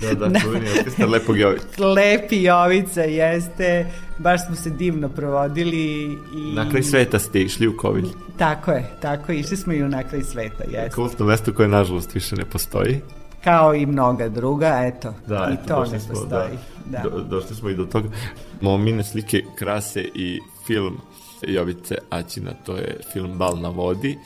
da, 0.00 0.28
da, 0.28 0.40
čuveni 0.40 0.66
orkestar 0.78 1.08
Lepog 1.08 1.38
Jovica. 1.38 1.86
Lepi 1.86 2.42
Jovica, 2.42 3.00
jeste. 3.00 3.86
Baš 4.18 4.46
smo 4.46 4.56
se 4.56 4.70
divno 4.70 5.08
provodili. 5.08 6.02
I... 6.34 6.54
Na 6.54 6.70
kraj 6.70 6.82
sveta 6.82 7.18
ste 7.18 7.40
išli 7.40 7.68
u 7.68 7.72
COVID. 7.80 8.04
Tako 8.38 8.72
je, 8.72 8.90
tako 9.00 9.32
je. 9.32 9.38
Išli 9.38 9.56
smo 9.56 9.72
i 9.72 9.82
u 9.82 9.88
na 9.88 10.02
kraj 10.02 10.22
sveta, 10.22 10.64
jeste. 10.64 10.94
Kultno 10.94 11.26
mesto 11.26 11.54
koje 11.54 11.68
nažalost 11.68 12.14
više 12.14 12.36
ne 12.36 12.44
postoji. 12.44 13.00
Kao 13.44 13.74
i 13.74 13.86
mnoga 13.86 14.28
druga, 14.28 14.80
eto. 14.84 15.14
Da, 15.26 15.48
i 15.50 15.54
eto, 15.54 15.74
to 15.74 15.92
ne 15.92 16.00
smo, 16.00 16.14
postoji. 16.14 16.58
Da. 16.84 16.98
da. 16.98 17.08
Do, 17.08 17.20
došli 17.20 17.56
smo 17.56 17.68
i 17.68 17.74
do 17.74 17.84
toga. 17.84 18.08
Momine 18.60 19.04
slike 19.04 19.42
krase 19.58 20.00
i 20.14 20.40
film 20.66 21.00
Jovice 21.46 21.94
Aćina, 22.10 22.52
to 22.66 22.76
je 22.76 23.00
film 23.12 23.38
Bal 23.38 23.60
na 23.60 23.68
vodi. 23.68 24.18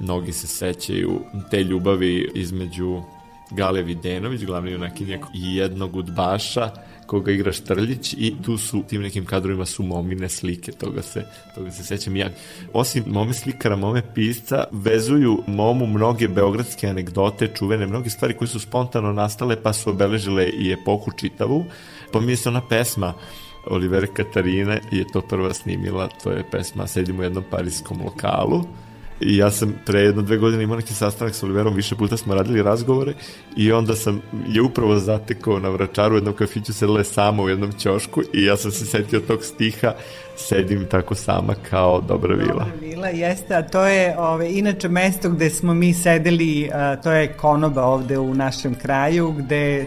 Mnogi 0.00 0.32
se 0.32 0.46
sećaju 0.46 1.20
te 1.50 1.64
ljubavi 1.64 2.30
između 2.34 3.02
Gale 3.50 3.82
Videnović, 3.82 4.44
glavni 4.44 4.70
junakinja 4.70 5.18
i 5.34 5.56
jednog 5.56 5.96
udbaša 5.96 6.70
koga 7.08 7.32
igra 7.32 7.52
Štrljić 7.52 8.12
i 8.12 8.34
tu 8.42 8.58
su 8.58 8.82
tim 8.88 9.02
nekim 9.02 9.24
kadrovima 9.26 9.66
su 9.66 9.82
momine 9.82 10.28
slike, 10.28 10.72
toga 10.72 11.02
se, 11.02 11.24
toga 11.54 11.70
se 11.70 11.84
sećam 11.84 12.16
ja. 12.16 12.30
Osim 12.72 13.04
mome 13.06 13.34
slikara, 13.34 13.76
mome 13.76 14.02
pisca, 14.14 14.64
vezuju 14.72 15.42
momu 15.46 15.86
mnoge 15.86 16.28
beogradske 16.28 16.88
anegdote, 16.88 17.48
čuvene, 17.54 17.86
mnoge 17.86 18.10
stvari 18.10 18.34
koje 18.34 18.48
su 18.48 18.60
spontano 18.60 19.12
nastale 19.12 19.62
pa 19.62 19.72
su 19.72 19.90
obeležile 19.90 20.48
i 20.48 20.72
epohu 20.72 21.10
čitavu. 21.18 21.64
Pominje 22.12 22.36
se 22.36 22.48
ona 22.48 22.60
pesma 22.68 23.14
Olivera 23.66 24.06
Katarina 24.06 24.78
je 24.90 25.04
to 25.12 25.20
prva 25.20 25.54
snimila, 25.54 26.08
to 26.22 26.30
je 26.30 26.44
pesma 26.50 26.86
Sedimo 26.86 27.20
u 27.20 27.24
jednom 27.24 27.44
parijskom 27.50 28.00
lokalu 28.04 28.64
i 29.20 29.36
ja 29.36 29.50
sam 29.50 29.74
pre 29.86 30.00
jedno 30.00 30.22
dve 30.22 30.36
godine 30.36 30.62
imao 30.62 30.76
neki 30.76 30.94
sastanak 30.94 31.34
sa 31.34 31.46
Oliverom, 31.46 31.74
više 31.74 31.96
puta 31.96 32.16
smo 32.16 32.34
radili 32.34 32.62
razgovore 32.62 33.12
i 33.56 33.72
onda 33.72 33.94
sam 33.94 34.22
je 34.48 34.62
upravo 34.62 34.98
zatekao 34.98 35.58
na 35.58 35.68
vračaru 35.68 36.14
u 36.14 36.18
jednom 36.18 36.34
kafiću, 36.34 36.72
sedela 36.72 36.98
je 36.98 37.04
sama 37.04 37.42
u 37.42 37.48
jednom 37.48 37.72
ćošku 37.72 38.22
i 38.32 38.44
ja 38.44 38.56
sam 38.56 38.70
se 38.70 38.86
setio 38.86 39.20
tog 39.20 39.44
stiha, 39.44 39.94
sedim 40.36 40.86
tako 40.90 41.14
sama 41.14 41.54
kao 41.70 42.00
dobra 42.00 42.34
vila. 42.34 42.64
Dobra 42.64 42.88
vila, 42.88 43.08
jeste, 43.08 43.54
a 43.54 43.62
to 43.62 43.86
je 43.86 44.18
ove, 44.18 44.52
inače 44.52 44.88
mesto 44.88 45.30
gde 45.30 45.50
smo 45.50 45.74
mi 45.74 45.94
sedeli, 45.94 46.70
a, 46.74 46.96
to 46.96 47.12
je 47.12 47.32
konoba 47.32 47.84
ovde 47.84 48.18
u 48.18 48.34
našem 48.34 48.74
kraju, 48.74 49.32
gde 49.32 49.86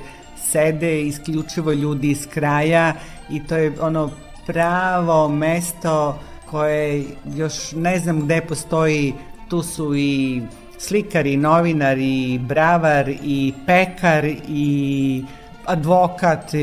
sede 0.51 1.01
isključivo 1.01 1.71
ljudi 1.71 2.11
iz 2.11 2.27
kraja 2.33 2.93
i 3.31 3.43
to 3.47 3.55
je 3.55 3.73
ono 3.81 4.09
pravo 4.45 5.29
mesto 5.29 6.19
koje 6.49 7.05
još 7.35 7.71
ne 7.71 7.99
znam 7.99 8.21
gde 8.21 8.41
postoji, 8.41 9.13
tu 9.49 9.63
su 9.63 9.95
i 9.95 10.41
slikar 10.77 11.27
i 11.27 11.37
novinar 11.37 11.97
i 11.97 12.39
bravar 12.39 13.09
i 13.09 13.53
pekar 13.65 14.25
i 14.47 15.23
advokat 15.65 16.53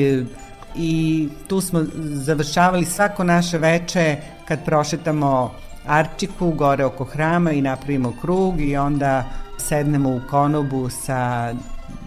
i, 0.77 1.29
tu 1.47 1.61
smo 1.61 1.81
završavali 1.97 2.85
svako 2.85 3.25
naše 3.25 3.59
veče 3.59 4.17
kad 4.49 4.65
prošetamo 4.65 5.53
Arčiku 5.87 6.51
gore 6.51 6.85
oko 6.85 7.05
hrama 7.05 7.53
i 7.53 7.63
napravimo 7.63 8.13
krug 8.21 8.61
i 8.61 8.77
onda 8.77 9.25
sednemo 9.59 10.11
u 10.11 10.21
konobu 10.31 10.91
sa 10.91 11.55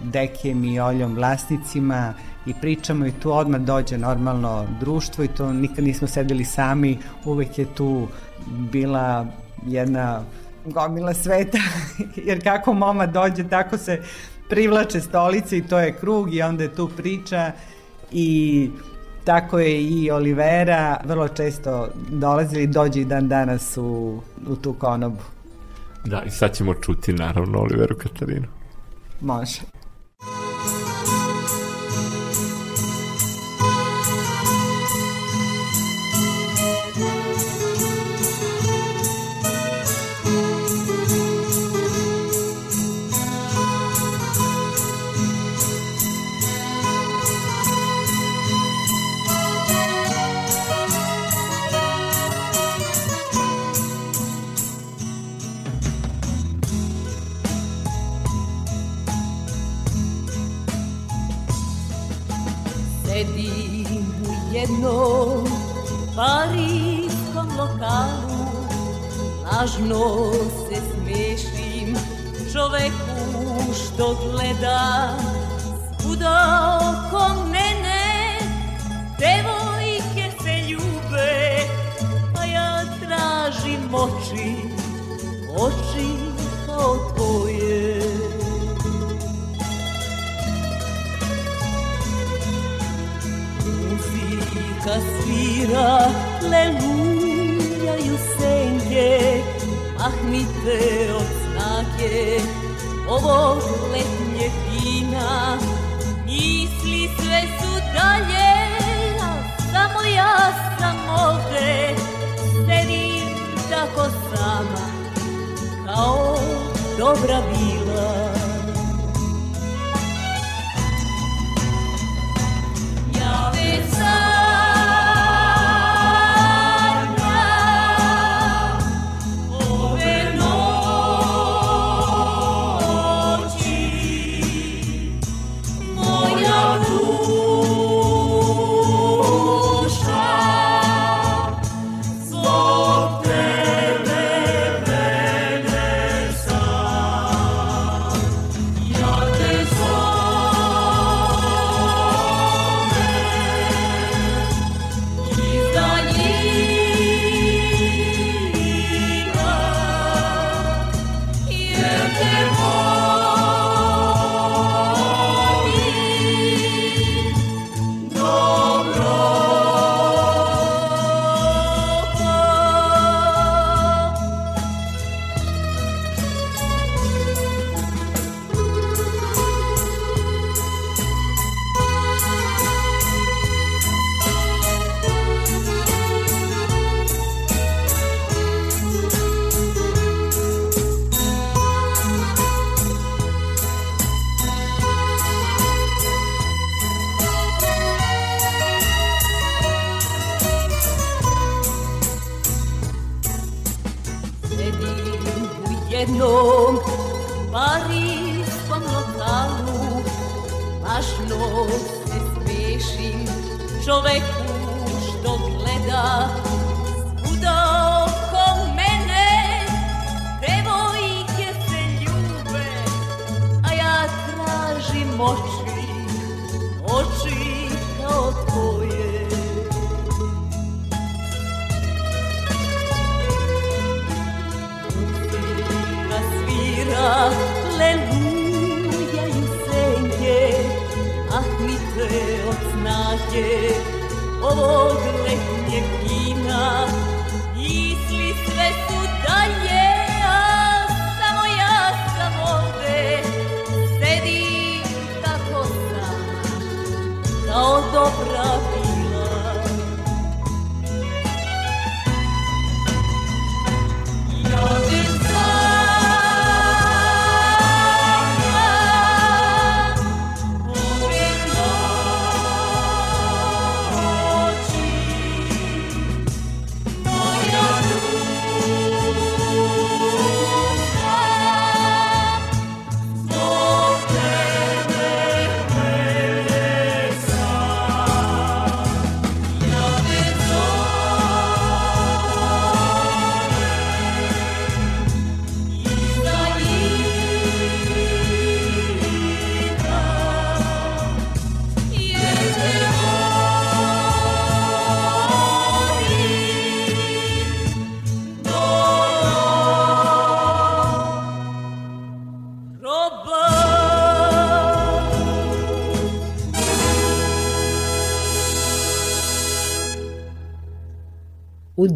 Dekijem 0.04 0.64
i 0.64 0.80
Oljom 0.80 1.14
vlasnicima 1.14 2.14
i 2.46 2.54
pričamo 2.60 3.06
i 3.06 3.12
tu 3.12 3.32
odmah 3.32 3.60
dođe 3.60 3.98
normalno 3.98 4.66
društvo 4.80 5.24
i 5.24 5.28
to 5.28 5.52
nikad 5.52 5.84
nismo 5.84 6.08
sedeli 6.08 6.44
sami, 6.44 6.98
uvek 7.24 7.58
je 7.58 7.66
tu 7.74 8.08
bila 8.46 9.26
jedna 9.66 10.22
gomila 10.64 11.14
sveta, 11.14 11.58
jer 12.26 12.42
kako 12.42 12.72
moma 12.72 13.06
dođe, 13.06 13.48
tako 13.48 13.78
se 13.78 14.02
privlače 14.48 15.00
stolice 15.00 15.58
i 15.58 15.66
to 15.66 15.78
je 15.78 15.92
krug 15.92 16.34
i 16.34 16.42
onda 16.42 16.62
je 16.62 16.74
tu 16.74 16.90
priča 16.96 17.52
i 18.12 18.70
tako 19.24 19.58
je 19.58 19.82
i 19.82 20.10
Olivera 20.10 21.00
vrlo 21.04 21.28
često 21.28 21.88
dolazili, 22.08 22.66
dođe 22.66 23.00
i 23.00 23.04
dan 23.04 23.28
danas 23.28 23.76
u, 23.76 24.20
u 24.48 24.56
tu 24.56 24.72
konobu. 24.72 25.22
Da, 26.04 26.22
i 26.22 26.30
sad 26.30 26.56
ćemo 26.56 26.74
čuti 26.74 27.12
naravno 27.12 27.58
Oliveru 27.58 27.96
Katarinu. 27.96 28.46
Može. 29.20 29.60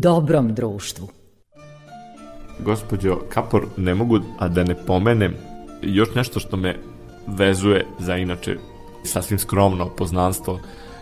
dobrom 0.00 0.54
društvu. 0.54 1.08
Gospodjo 2.64 3.20
Kapor, 3.28 3.66
ne 3.76 3.94
mogu 3.94 4.20
a 4.38 4.48
da 4.48 4.64
ne 4.64 4.74
pomenem 4.74 5.34
još 5.82 6.14
nešto 6.14 6.40
što 6.40 6.56
me 6.56 6.76
vezuje 7.26 7.86
za 7.98 8.16
inače 8.16 8.56
sasvim 9.04 9.38
skromno 9.38 9.88
poznanstvo 9.96 10.60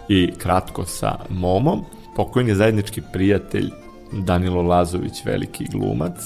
i 0.09 0.33
kratko 0.39 0.85
sa 0.85 1.19
momom. 1.29 1.85
Pokojni 2.17 2.55
zajednički 2.55 3.03
prijatelj 3.13 3.71
Danilo 4.13 4.63
Lazović, 4.63 5.25
veliki 5.25 5.65
glumac, 5.73 6.19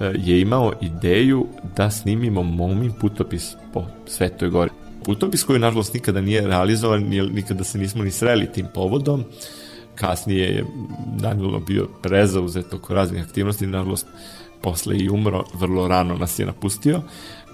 e, 0.00 0.12
je 0.16 0.40
imao 0.40 0.72
ideju 0.80 1.46
da 1.76 1.90
snimimo 1.90 2.42
momin 2.42 2.92
putopis 3.00 3.56
po 3.72 3.84
Svetoj 4.06 4.48
gori. 4.48 4.70
Putopis 5.04 5.42
koji, 5.42 5.58
nažalost, 5.58 5.94
nikada 5.94 6.20
nije 6.20 6.46
realizovan, 6.46 7.02
nikada 7.32 7.64
se 7.64 7.78
nismo 7.78 8.04
ni 8.04 8.10
sreli 8.10 8.52
tim 8.52 8.66
povodom, 8.74 9.24
kasnije 10.00 10.46
je 10.46 10.64
Danilo 11.16 11.60
bio 11.60 11.88
prezauzet 12.02 12.72
oko 12.72 12.94
raznih 12.94 13.24
aktivnosti, 13.24 13.66
nažalost 13.66 14.06
posle 14.62 14.96
i 14.98 15.08
umro, 15.08 15.44
vrlo 15.54 15.88
rano 15.88 16.16
nas 16.16 16.38
je 16.38 16.46
napustio. 16.46 17.02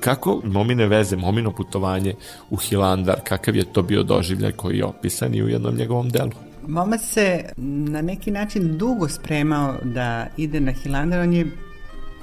Kako 0.00 0.40
momine 0.44 0.86
veze, 0.86 1.16
momino 1.16 1.52
putovanje 1.52 2.14
u 2.50 2.56
Hilandar, 2.56 3.20
kakav 3.24 3.56
je 3.56 3.64
to 3.72 3.82
bio 3.82 4.02
doživljaj 4.02 4.52
koji 4.52 4.78
je 4.78 4.84
opisan 4.84 5.34
i 5.34 5.42
u 5.42 5.48
jednom 5.48 5.74
njegovom 5.74 6.10
delu? 6.10 6.30
Momac 6.66 7.00
se 7.00 7.44
na 7.56 8.02
neki 8.02 8.30
način 8.30 8.78
dugo 8.78 9.08
spremao 9.08 9.74
da 9.82 10.26
ide 10.36 10.60
na 10.60 10.72
Hilandar, 10.72 11.20
on 11.20 11.32
je 11.32 11.46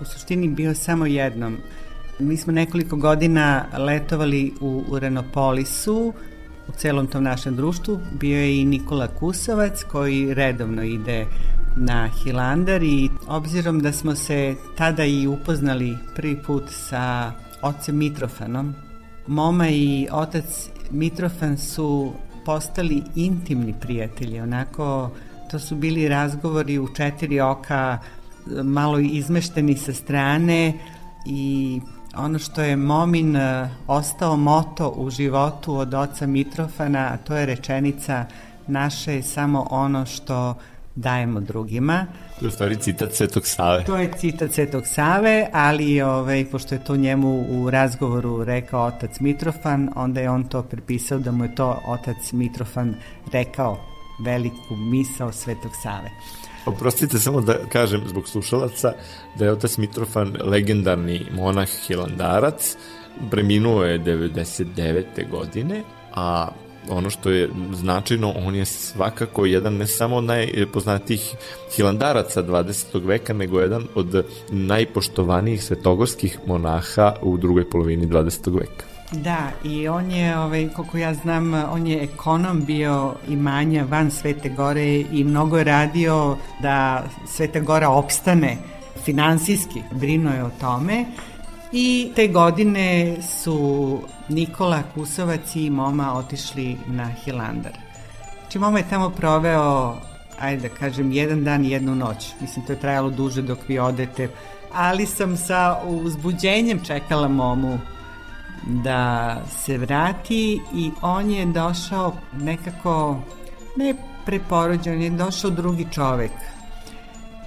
u 0.02 0.06
suštini 0.06 0.48
bio 0.48 0.76
samo 0.76 1.06
jednom. 1.06 1.58
Mi 2.20 2.38
smo 2.38 2.54
nekoliko 2.54 2.96
godina 2.96 3.66
letovali 3.78 4.54
u 4.62 4.84
Uranopolisu, 4.90 6.14
u 6.68 6.72
celom 6.72 7.08
tom 7.08 7.24
našem 7.24 7.56
društvu. 7.56 8.00
Bio 8.20 8.38
je 8.38 8.62
i 8.62 8.66
Nikola 8.66 9.08
Kusovac 9.08 9.84
koji 9.84 10.34
redovno 10.34 10.84
ide 10.84 11.26
na 11.76 12.10
Hilandar 12.24 12.84
i 12.84 13.10
obzirom 13.28 13.80
da 13.80 13.92
smo 13.92 14.16
se 14.16 14.56
tada 14.78 15.06
i 15.06 15.28
upoznali 15.28 15.98
prvi 16.16 16.42
put 16.44 16.64
sa 16.70 17.32
ocem 17.62 17.98
Mitrofanom, 17.98 18.76
Moma 19.28 19.70
i 19.70 20.08
otac 20.12 20.70
Mitrofan 20.92 21.58
su 21.58 22.14
postali 22.46 23.04
intimni 23.16 23.74
prijatelji, 23.82 24.40
onako 24.40 25.12
to 25.52 25.60
su 25.60 25.76
bili 25.76 26.08
razgovori 26.08 26.80
u 26.80 26.88
četiri 26.96 27.40
oka, 27.40 28.00
malo 28.64 29.00
izmešteni 29.00 29.78
sa 29.78 29.94
strane 29.94 30.74
i 31.26 31.82
ono 32.16 32.40
što 32.40 32.62
je 32.62 32.76
Momin 32.76 33.36
e, 33.36 33.70
ostao 33.88 34.38
moto 34.38 34.90
u 34.90 35.10
životu 35.10 35.76
od 35.76 35.94
oca 35.94 36.28
Mitrofana, 36.28 37.10
a 37.14 37.18
to 37.18 37.36
je 37.36 37.46
rečenica 37.46 38.26
naše 38.68 39.16
je 39.16 39.24
samo 39.24 39.68
ono 39.70 40.06
što 40.06 40.56
dajemo 40.96 41.40
drugima. 41.40 42.06
To 42.40 42.46
je 42.46 42.52
stvari 42.52 42.76
citat 42.76 43.14
Svetog 43.14 43.48
Save. 43.48 43.84
To 43.84 43.98
je 43.98 44.12
citat 44.18 44.52
Svetog 44.52 44.84
Save, 44.88 45.50
ali 45.54 46.02
ovaj, 46.02 46.46
pošto 46.52 46.76
je 46.76 46.84
to 46.84 46.96
njemu 46.96 47.46
u 47.50 47.70
razgovoru 47.70 48.44
rekao 48.44 48.86
otac 48.86 49.20
Mitrofan, 49.20 49.90
onda 49.96 50.22
je 50.22 50.30
on 50.30 50.44
to 50.44 50.62
prepisao 50.62 51.20
da 51.20 51.32
mu 51.32 51.44
je 51.44 51.56
to 51.56 51.82
otac 51.88 52.32
Mitrofan 52.32 52.96
rekao 53.32 53.78
veliku 54.26 54.76
misao 54.76 55.32
Svetog 55.32 55.72
Save. 55.84 56.10
Oprostite 56.66 57.20
samo 57.20 57.42
da 57.42 57.58
kažem 57.70 58.02
zbog 58.08 58.28
slušalaca 58.28 58.94
da 59.36 59.46
je 59.46 59.52
otac 59.52 59.78
Mitrofan 59.78 60.38
legendarni 60.42 61.26
monah 61.32 61.70
hilandarac, 61.88 62.76
preminuo 63.32 63.84
je 63.84 64.00
99. 64.00 65.30
godine, 65.30 65.84
a 66.14 66.48
ono 66.90 67.10
što 67.10 67.30
je 67.30 67.50
značajno, 67.74 68.34
on 68.46 68.56
je 68.56 68.66
svakako 68.66 69.46
jedan 69.46 69.74
ne 69.74 69.88
samo 69.88 70.22
najpoznatijih 70.22 71.36
hilandaraca 71.76 72.44
20. 72.44 73.06
veka, 73.06 73.34
nego 73.34 73.60
jedan 73.60 73.88
od 73.96 74.26
najpoštovanijih 74.50 75.64
svetogorskih 75.64 76.40
monaha 76.46 77.16
u 77.22 77.38
drugoj 77.38 77.70
polovini 77.70 78.08
20. 78.08 78.60
veka. 78.60 78.93
Da, 79.14 79.52
i 79.64 79.88
on 79.88 80.12
je, 80.12 80.38
ovaj, 80.40 80.70
koliko 80.76 80.98
ja 80.98 81.14
znam, 81.14 81.54
on 81.54 81.88
je 81.88 82.04
ekonom 82.04 82.66
bio 82.66 83.16
imanja 83.28 83.86
van 83.90 84.12
Svete 84.12 84.50
Gore 84.50 85.00
i 85.00 85.24
mnogo 85.24 85.58
je 85.58 85.64
radio 85.64 86.38
da 86.62 87.04
Sveta 87.28 87.60
Gora 87.60 87.90
opstane 87.90 88.58
finansijski, 89.06 89.82
brinuo 89.92 90.34
je 90.34 90.44
o 90.44 90.50
tome 90.60 91.06
i 91.72 92.12
te 92.16 92.28
godine 92.28 93.16
su 93.42 94.00
Nikola 94.30 94.84
Kusovac 94.94 95.56
i 95.56 95.70
Moma 95.70 96.14
otišli 96.14 96.78
na 96.88 97.06
Hilandar. 97.06 97.74
Znači, 98.42 98.60
Moma 98.60 98.78
je 98.78 98.90
tamo 98.90 99.10
proveo, 99.10 99.96
ajde 100.40 100.70
da 100.70 100.76
kažem, 100.76 101.12
jedan 101.12 101.44
dan 101.44 101.66
i 101.66 101.70
jednu 101.70 101.96
noć. 101.96 102.32
Mislim, 102.42 102.66
to 102.66 102.74
je 102.74 102.80
trajalo 102.80 103.10
duže 103.10 103.42
dok 103.42 103.60
vi 103.68 103.80
odete, 103.80 104.30
ali 104.74 105.06
sam 105.06 105.38
sa 105.38 105.82
uzbuđenjem 105.86 106.84
čekala 106.84 107.28
Momu 107.28 107.80
da 108.68 109.42
se 109.50 109.78
vrati 109.78 110.62
i 110.74 110.92
on 111.02 111.30
je 111.30 111.46
došao 111.46 112.14
nekako, 112.40 113.20
ne 113.78 113.96
preporođen, 114.26 115.02
je 115.02 115.10
došao 115.10 115.52
drugi 115.52 115.88
čovek. 115.92 116.32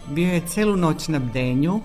Bio 0.09 0.33
je 0.33 0.47
celu 0.47 0.77
noć 0.77 1.09
na 1.09 1.19
bdenju, 1.19 1.81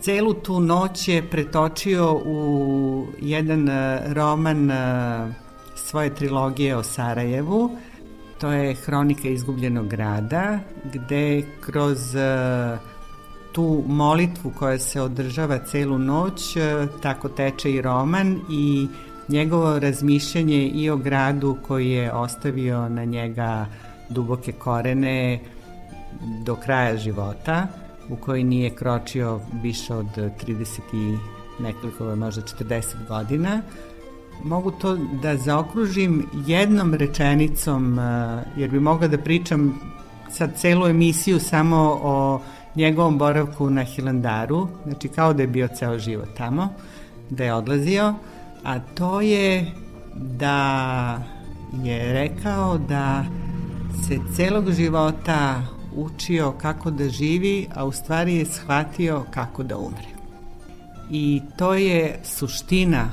celu 0.00 0.34
tu 0.34 0.60
noć 0.60 1.08
je 1.08 1.30
pretočio 1.30 2.12
u 2.12 3.06
jedan 3.20 3.68
e, 3.68 4.00
roman 4.06 4.70
e, 4.70 5.34
svoje 5.74 6.14
trilogije 6.14 6.76
o 6.76 6.82
Sarajevu, 6.82 7.70
to 8.40 8.52
je 8.52 8.74
Hronika 8.74 9.28
izgubljenog 9.28 9.88
grada, 9.88 10.58
gde 10.84 11.42
kroz 11.60 12.14
uh, 12.14 12.99
tu 13.52 13.84
molitvu 13.86 14.52
koja 14.58 14.78
se 14.78 15.00
održava 15.00 15.58
celu 15.58 15.98
noć, 15.98 16.56
e, 16.56 16.86
tako 17.02 17.28
teče 17.28 17.72
i 17.72 17.82
roman 17.82 18.40
i 18.50 18.88
njegovo 19.28 19.78
razmišljanje 19.78 20.68
i 20.68 20.90
o 20.90 20.96
gradu 20.96 21.56
koji 21.66 21.90
je 21.90 22.12
ostavio 22.12 22.88
na 22.88 23.04
njega 23.04 23.66
duboke 24.08 24.52
korene 24.52 25.40
do 26.44 26.56
kraja 26.56 26.96
života, 26.96 27.66
u 28.08 28.16
koji 28.16 28.44
nije 28.44 28.70
kročio 28.70 29.40
više 29.62 29.94
od 29.94 30.06
30 30.16 30.80
i 30.92 31.18
nekoliko, 31.62 32.16
možda 32.16 32.42
40 32.42 32.82
godina. 33.08 33.62
Mogu 34.44 34.70
to 34.70 34.96
da 34.96 35.36
zaokružim 35.36 36.26
jednom 36.46 36.94
rečenicom, 36.94 37.98
e, 37.98 38.02
jer 38.56 38.70
bi 38.70 38.80
mogla 38.80 39.08
da 39.08 39.18
pričam 39.18 39.80
sad 40.30 40.56
celu 40.56 40.86
emisiju 40.86 41.40
samo 41.40 41.98
o 42.02 42.40
njegovom 42.74 43.18
boravku 43.18 43.70
na 43.70 43.82
Hilandaru, 43.82 44.68
znači 44.86 45.08
kao 45.08 45.32
da 45.32 45.42
je 45.42 45.48
bio 45.48 45.68
ceo 45.68 45.98
život 45.98 46.28
tamo, 46.36 46.68
da 47.30 47.44
je 47.44 47.54
odlazio, 47.54 48.14
a 48.64 48.78
to 48.78 49.20
je 49.20 49.72
da 50.14 51.22
je 51.82 52.12
rekao 52.12 52.78
da 52.78 53.24
se 54.08 54.18
celog 54.36 54.72
života 54.72 55.62
učio 55.96 56.52
kako 56.52 56.90
da 56.90 57.08
živi, 57.08 57.66
a 57.74 57.84
u 57.84 57.92
stvari 57.92 58.36
je 58.36 58.44
shvatio 58.44 59.24
kako 59.30 59.62
da 59.62 59.78
umre. 59.78 60.10
I 61.10 61.42
to 61.56 61.74
je 61.74 62.20
suština 62.24 63.10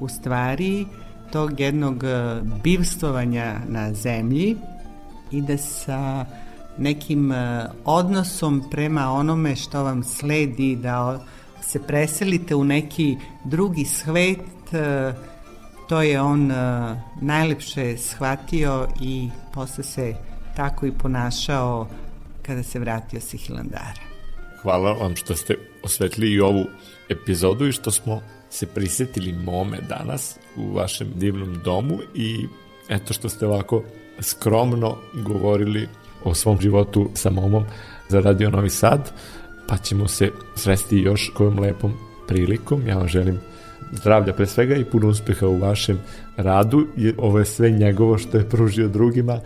u 0.00 0.08
stvari 0.08 0.86
tog 1.32 1.60
jednog 1.60 2.04
e, 2.04 2.40
bivstvovanja 2.62 3.54
na 3.68 3.92
zemlji 3.92 4.56
i 5.30 5.40
da 5.42 5.58
sa 5.58 6.24
nekim 6.78 7.32
e, 7.32 7.66
odnosom 7.84 8.62
prema 8.70 9.12
onome 9.12 9.56
što 9.56 9.82
vam 9.82 10.04
sledi, 10.04 10.76
da 10.76 11.24
se 11.62 11.82
preselite 11.82 12.54
u 12.54 12.64
neki 12.64 13.16
drugi 13.44 13.84
svet, 13.84 14.72
e, 14.72 15.12
to 15.88 16.02
je 16.02 16.20
on 16.20 16.50
e, 16.50 16.54
najlepše 17.20 17.96
shvatio 17.96 18.88
i 19.00 19.28
posle 19.54 19.84
se 19.84 20.14
tako 20.56 20.86
i 20.86 20.92
ponašao 20.92 21.88
kada 22.42 22.62
se 22.62 22.78
vratio 22.78 23.20
sa 23.20 23.36
Hilandara. 23.36 24.04
Hvala 24.62 24.92
vam 24.92 25.16
što 25.16 25.36
ste 25.36 25.54
osvetli 25.82 26.32
i 26.32 26.40
ovu 26.40 26.64
epizodu 27.08 27.66
i 27.66 27.72
što 27.72 27.90
smo 27.90 28.20
se 28.50 28.66
prisetili 28.66 29.32
mome 29.32 29.78
danas 29.88 30.38
u 30.56 30.72
vašem 30.72 31.12
divnom 31.14 31.60
domu 31.64 31.98
i 32.14 32.46
eto 32.88 33.12
što 33.12 33.28
ste 33.28 33.46
ovako 33.46 33.82
skromno 34.20 34.96
govorili 35.14 35.88
o 36.24 36.34
svom 36.34 36.60
životu 36.60 37.10
sa 37.14 37.30
momom 37.30 37.64
za 38.08 38.20
Radio 38.20 38.50
Novi 38.50 38.70
Sad, 38.70 39.12
pa 39.68 39.76
ćemo 39.76 40.08
se 40.08 40.30
sresti 40.54 40.98
još 40.98 41.32
kojom 41.34 41.58
lepom 41.58 41.92
prilikom. 42.28 42.86
Ja 42.86 42.96
vam 42.96 43.08
želim 43.08 43.40
zdravlja 43.92 44.32
pre 44.32 44.46
svega 44.46 44.76
i 44.76 44.84
puno 44.84 45.08
uspeha 45.08 45.46
u 45.46 45.58
vašem 45.58 46.00
radu. 46.36 46.86
Ovo 47.18 47.38
je 47.38 47.44
sve 47.44 47.70
njegovo 47.70 48.18
što 48.18 48.38
je 48.38 48.48
pružio 48.48 48.88
drugima 48.88 49.40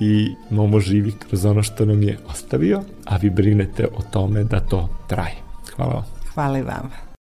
i 0.00 0.34
Momo 0.50 0.80
živi 0.80 1.12
kroz 1.28 1.44
ono 1.44 1.62
što 1.62 1.84
nam 1.84 2.02
je 2.02 2.18
ostavio, 2.28 2.82
a 3.04 3.16
vi 3.16 3.30
brinete 3.30 3.86
o 3.96 4.02
tome 4.12 4.44
da 4.44 4.60
to 4.60 4.88
traje. 5.08 5.36
Hvala 5.76 5.94
vam. 5.94 6.04
Hvala 6.34 6.58
i 6.58 6.62
vama. 6.62 7.11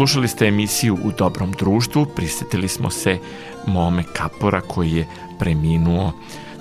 Slušali 0.00 0.28
ste 0.28 0.46
emisiju 0.46 0.98
U 1.04 1.12
dobrom 1.18 1.52
društvu, 1.52 2.06
prisetili 2.16 2.68
smo 2.68 2.90
se 2.90 3.18
Mome 3.66 4.02
Kapora 4.16 4.60
koji 4.60 4.92
je 4.92 5.06
preminuo 5.38 6.12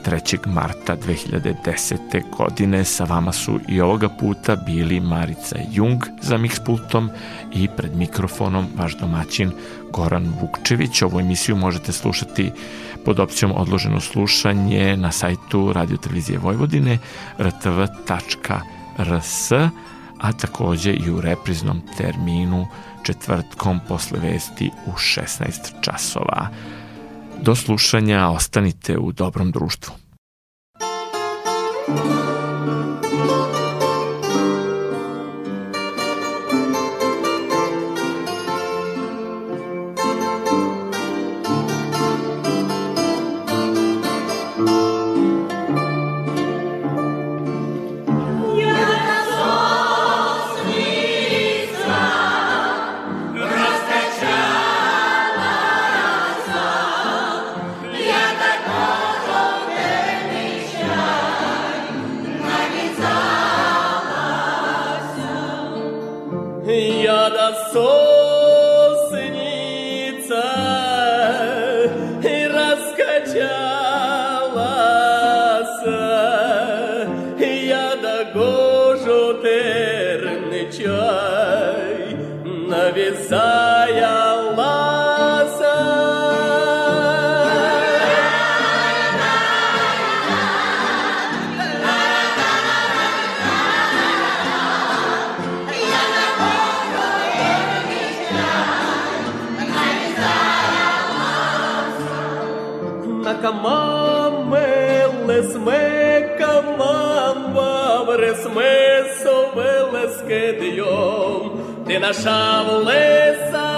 3. 0.05 0.47
marta 0.47 0.97
2010. 0.97 2.21
godine. 2.37 2.85
Sa 2.85 3.03
vama 3.03 3.31
su 3.31 3.59
i 3.67 3.81
ovoga 3.81 4.09
puta 4.09 4.55
bili 4.55 4.99
Marica 4.99 5.55
Jung 5.71 6.03
za 6.21 6.37
Mixpultom 6.37 7.09
i 7.53 7.67
pred 7.77 7.95
mikrofonom 7.95 8.67
vaš 8.77 8.97
domaćin 8.97 9.51
Goran 9.91 10.33
Vukčević. 10.41 11.01
Ovu 11.01 11.19
emisiju 11.19 11.55
možete 11.55 11.91
slušati 11.91 12.51
pod 13.05 13.19
opcijom 13.19 13.51
odloženo 13.55 13.99
slušanje 13.99 14.97
na 14.97 15.11
sajtu 15.11 15.73
Radio 15.73 15.97
Televizije 15.97 16.39
Vojvodine 16.39 16.97
rtv.rs 17.39 19.51
a 20.19 20.31
takođe 20.31 20.93
i 20.93 21.11
u 21.11 21.21
repriznom 21.21 21.81
terminu 21.97 22.67
četvrtkom 23.03 23.79
posle 23.87 24.19
vesti 24.19 24.71
u 24.85 24.91
16 24.91 25.49
časova. 25.81 26.47
Do 27.41 27.55
slušanja 27.55 28.29
ostanite 28.29 28.97
u 28.97 29.11
dobrom 29.11 29.51
društvu. 29.51 29.93
Jada 31.89 32.38
Гедеон, 110.29 111.51
ти 111.87 111.99
наша 111.99 112.65
Олеса. 112.69 113.69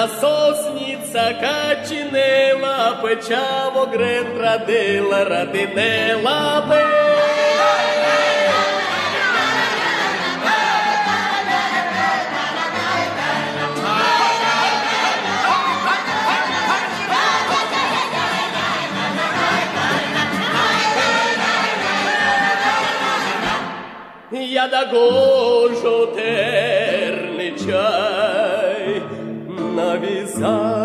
Та 0.00 0.08
сосниця 0.08 1.34
качинела, 1.40 2.96
печаво 3.02 3.86
грен 3.92 4.38
радила, 4.38 5.24
радинела 5.24 6.64
бе. 6.68 6.99
я 24.50 24.68
також 24.68 25.84
отерничай 25.84 27.52
нав'язав. 29.76 30.79